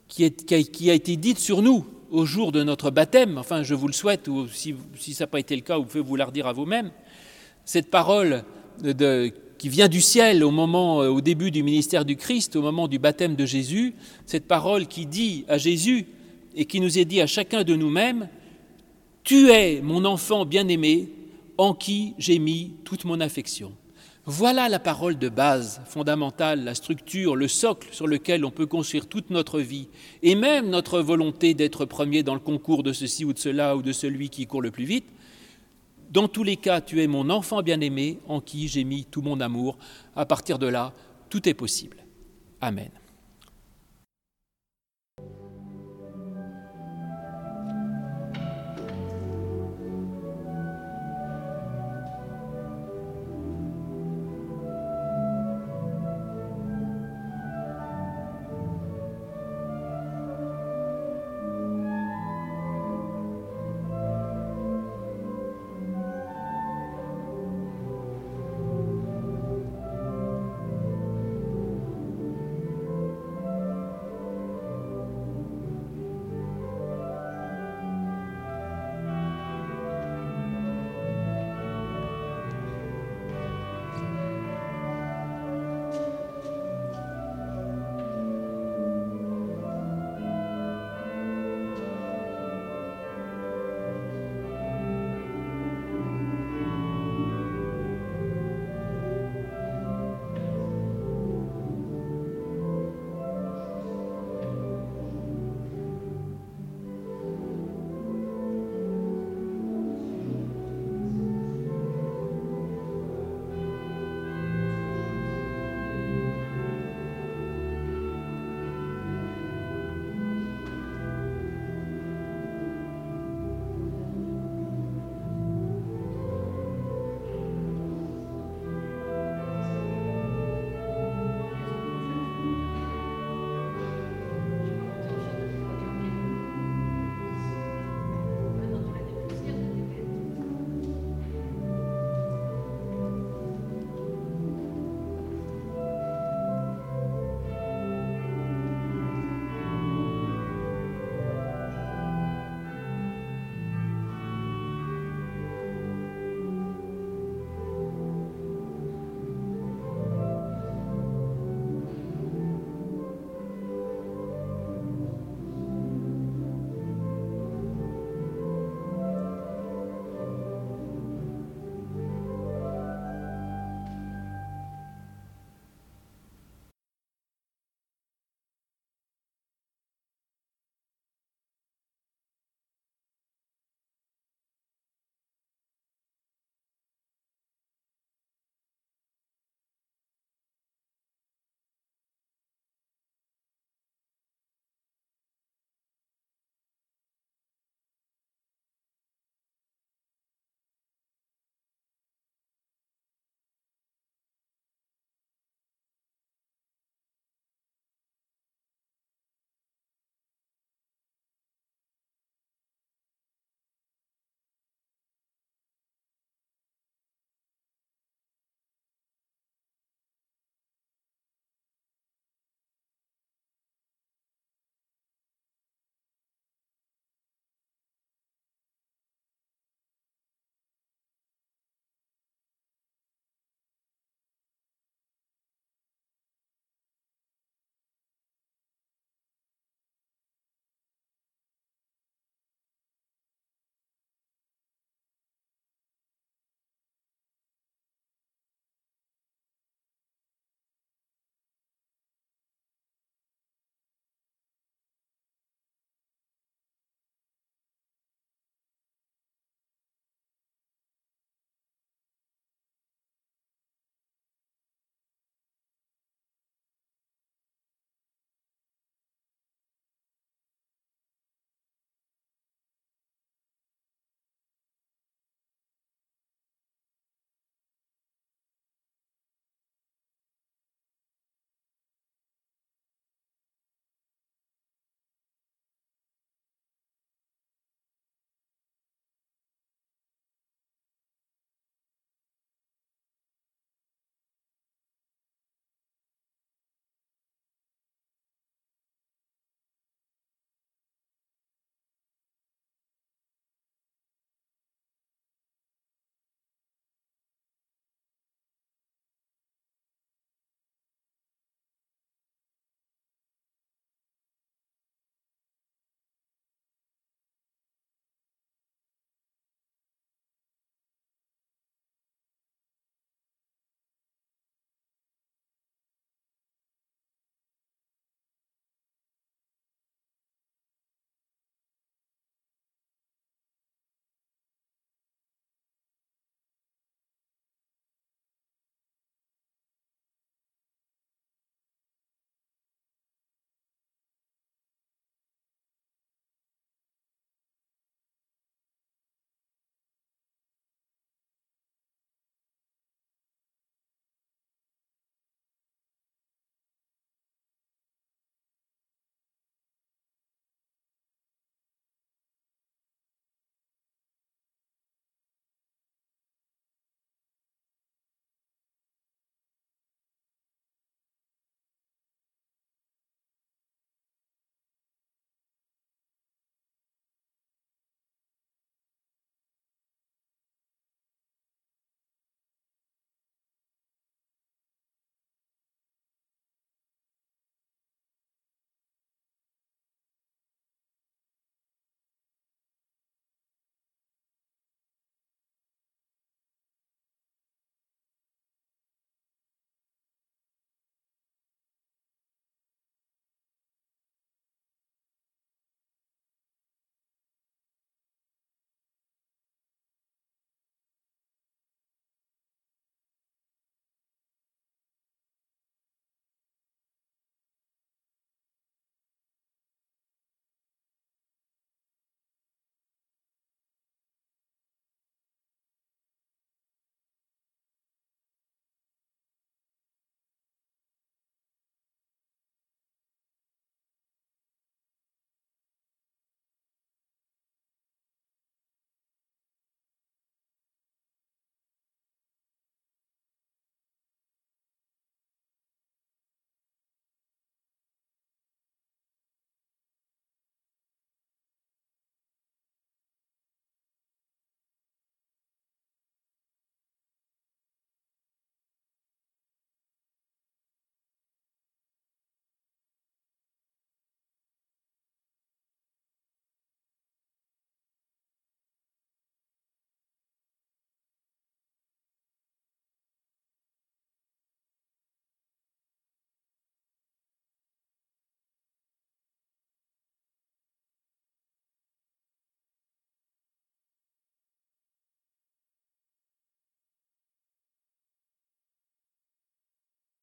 qui, 0.09 0.25
a, 0.25 0.95
été 0.95 1.17
dite 1.17 1.39
sur 1.39 1.63
nous 1.63 1.85
au 2.11 2.25
jour 2.25 2.53
de 2.53 2.63
notre 2.63 2.91
baptême, 2.91 3.39
enfin 3.39 3.63
je 3.63 3.75
vous 3.75 3.89
le 3.89 3.93
souhaite, 3.93 4.29
ou 4.29 4.47
si, 4.49 4.75
ça 5.13 5.25
n'a 5.25 5.29
pas 5.29 5.41
été 5.41 5.55
le 5.57 5.63
cas, 5.63 5.77
vous 5.77 5.85
pouvez 5.85 6.03
vous 6.03 6.17
la 6.17 6.27
redire 6.27 6.47
à 6.47 6.53
vous-même, 6.53 6.91
cette 7.65 7.91
parole 7.91 8.45
qui 9.59 9.69
vient 9.69 9.89
du 9.89 10.01
ciel 10.01 10.45
au 10.45 10.51
moment, 10.51 11.03
euh, 11.03 11.09
au 11.09 11.21
début 11.21 11.51
du 11.51 11.63
ministère 11.63 12.05
du 12.05 12.17
Christ, 12.17 12.57
au 12.57 12.63
moment 12.63 12.89
du 12.89 12.99
baptême 12.99 13.35
de 13.35 13.47
Jésus, 13.47 13.95
cette 14.27 14.47
parole 14.47 14.87
qui 14.87 15.07
dit 15.07 15.45
à 15.49 15.59
Jésus 15.59 16.07
et 16.55 16.67
qui 16.67 16.81
nous 16.81 16.99
est 16.99 17.05
dit 17.05 17.21
à 17.21 17.27
chacun 17.27 17.65
de 17.65 17.75
nous-mêmes, 17.75 18.29
Tu 19.25 19.51
es 19.51 19.81
mon 19.83 20.05
enfant 20.05 20.45
bien-aimé, 20.45 21.09
en 21.59 21.75
qui 21.75 22.15
j'ai 22.19 22.39
mis 22.39 22.75
toute 22.85 23.05
mon 23.05 23.21
affection. 23.21 23.73
Voilà 24.29 24.69
la 24.69 24.81
parole 24.81 25.19
de 25.19 25.29
base, 25.29 25.81
fondamentale, 25.87 26.65
la 26.65 26.75
structure, 26.75 27.37
le 27.37 27.47
socle 27.47 27.89
sur 27.93 28.09
lequel 28.09 28.45
on 28.45 28.51
peut 28.51 28.67
construire 28.67 29.07
toute 29.07 29.31
notre 29.31 29.61
vie, 29.61 29.89
et 30.21 30.35
même 30.35 30.69
notre 30.69 30.99
volonté 30.99 31.55
d'être 31.55 31.85
premier 31.85 32.25
dans 32.25 32.35
le 32.35 32.41
concours 32.41 32.83
de 32.83 32.93
ceci 32.93 33.25
ou 33.25 33.33
de 33.33 33.39
cela 33.39 33.77
ou 33.77 33.83
de 33.83 33.93
celui 33.93 34.29
qui 34.29 34.49
court 34.49 34.63
le 34.63 34.73
plus 34.73 34.85
vite, 34.85 35.07
dans 36.11 36.27
tous 36.27 36.43
les 36.43 36.57
cas, 36.57 36.81
tu 36.81 37.01
es 37.03 37.07
mon 37.07 37.31
enfant 37.31 37.63
bien-aimé 37.63 38.19
en 38.27 38.41
qui 38.41 38.67
j'ai 38.67 38.83
mis 38.83 39.05
tout 39.05 39.23
mon 39.23 39.41
amour. 39.41 39.79
À 40.17 40.27
partir 40.27 40.59
de 40.59 40.67
là, 40.67 40.93
tout 41.31 41.49
est 41.49 41.55
possible. 41.55 41.99
Amen. 42.61 42.91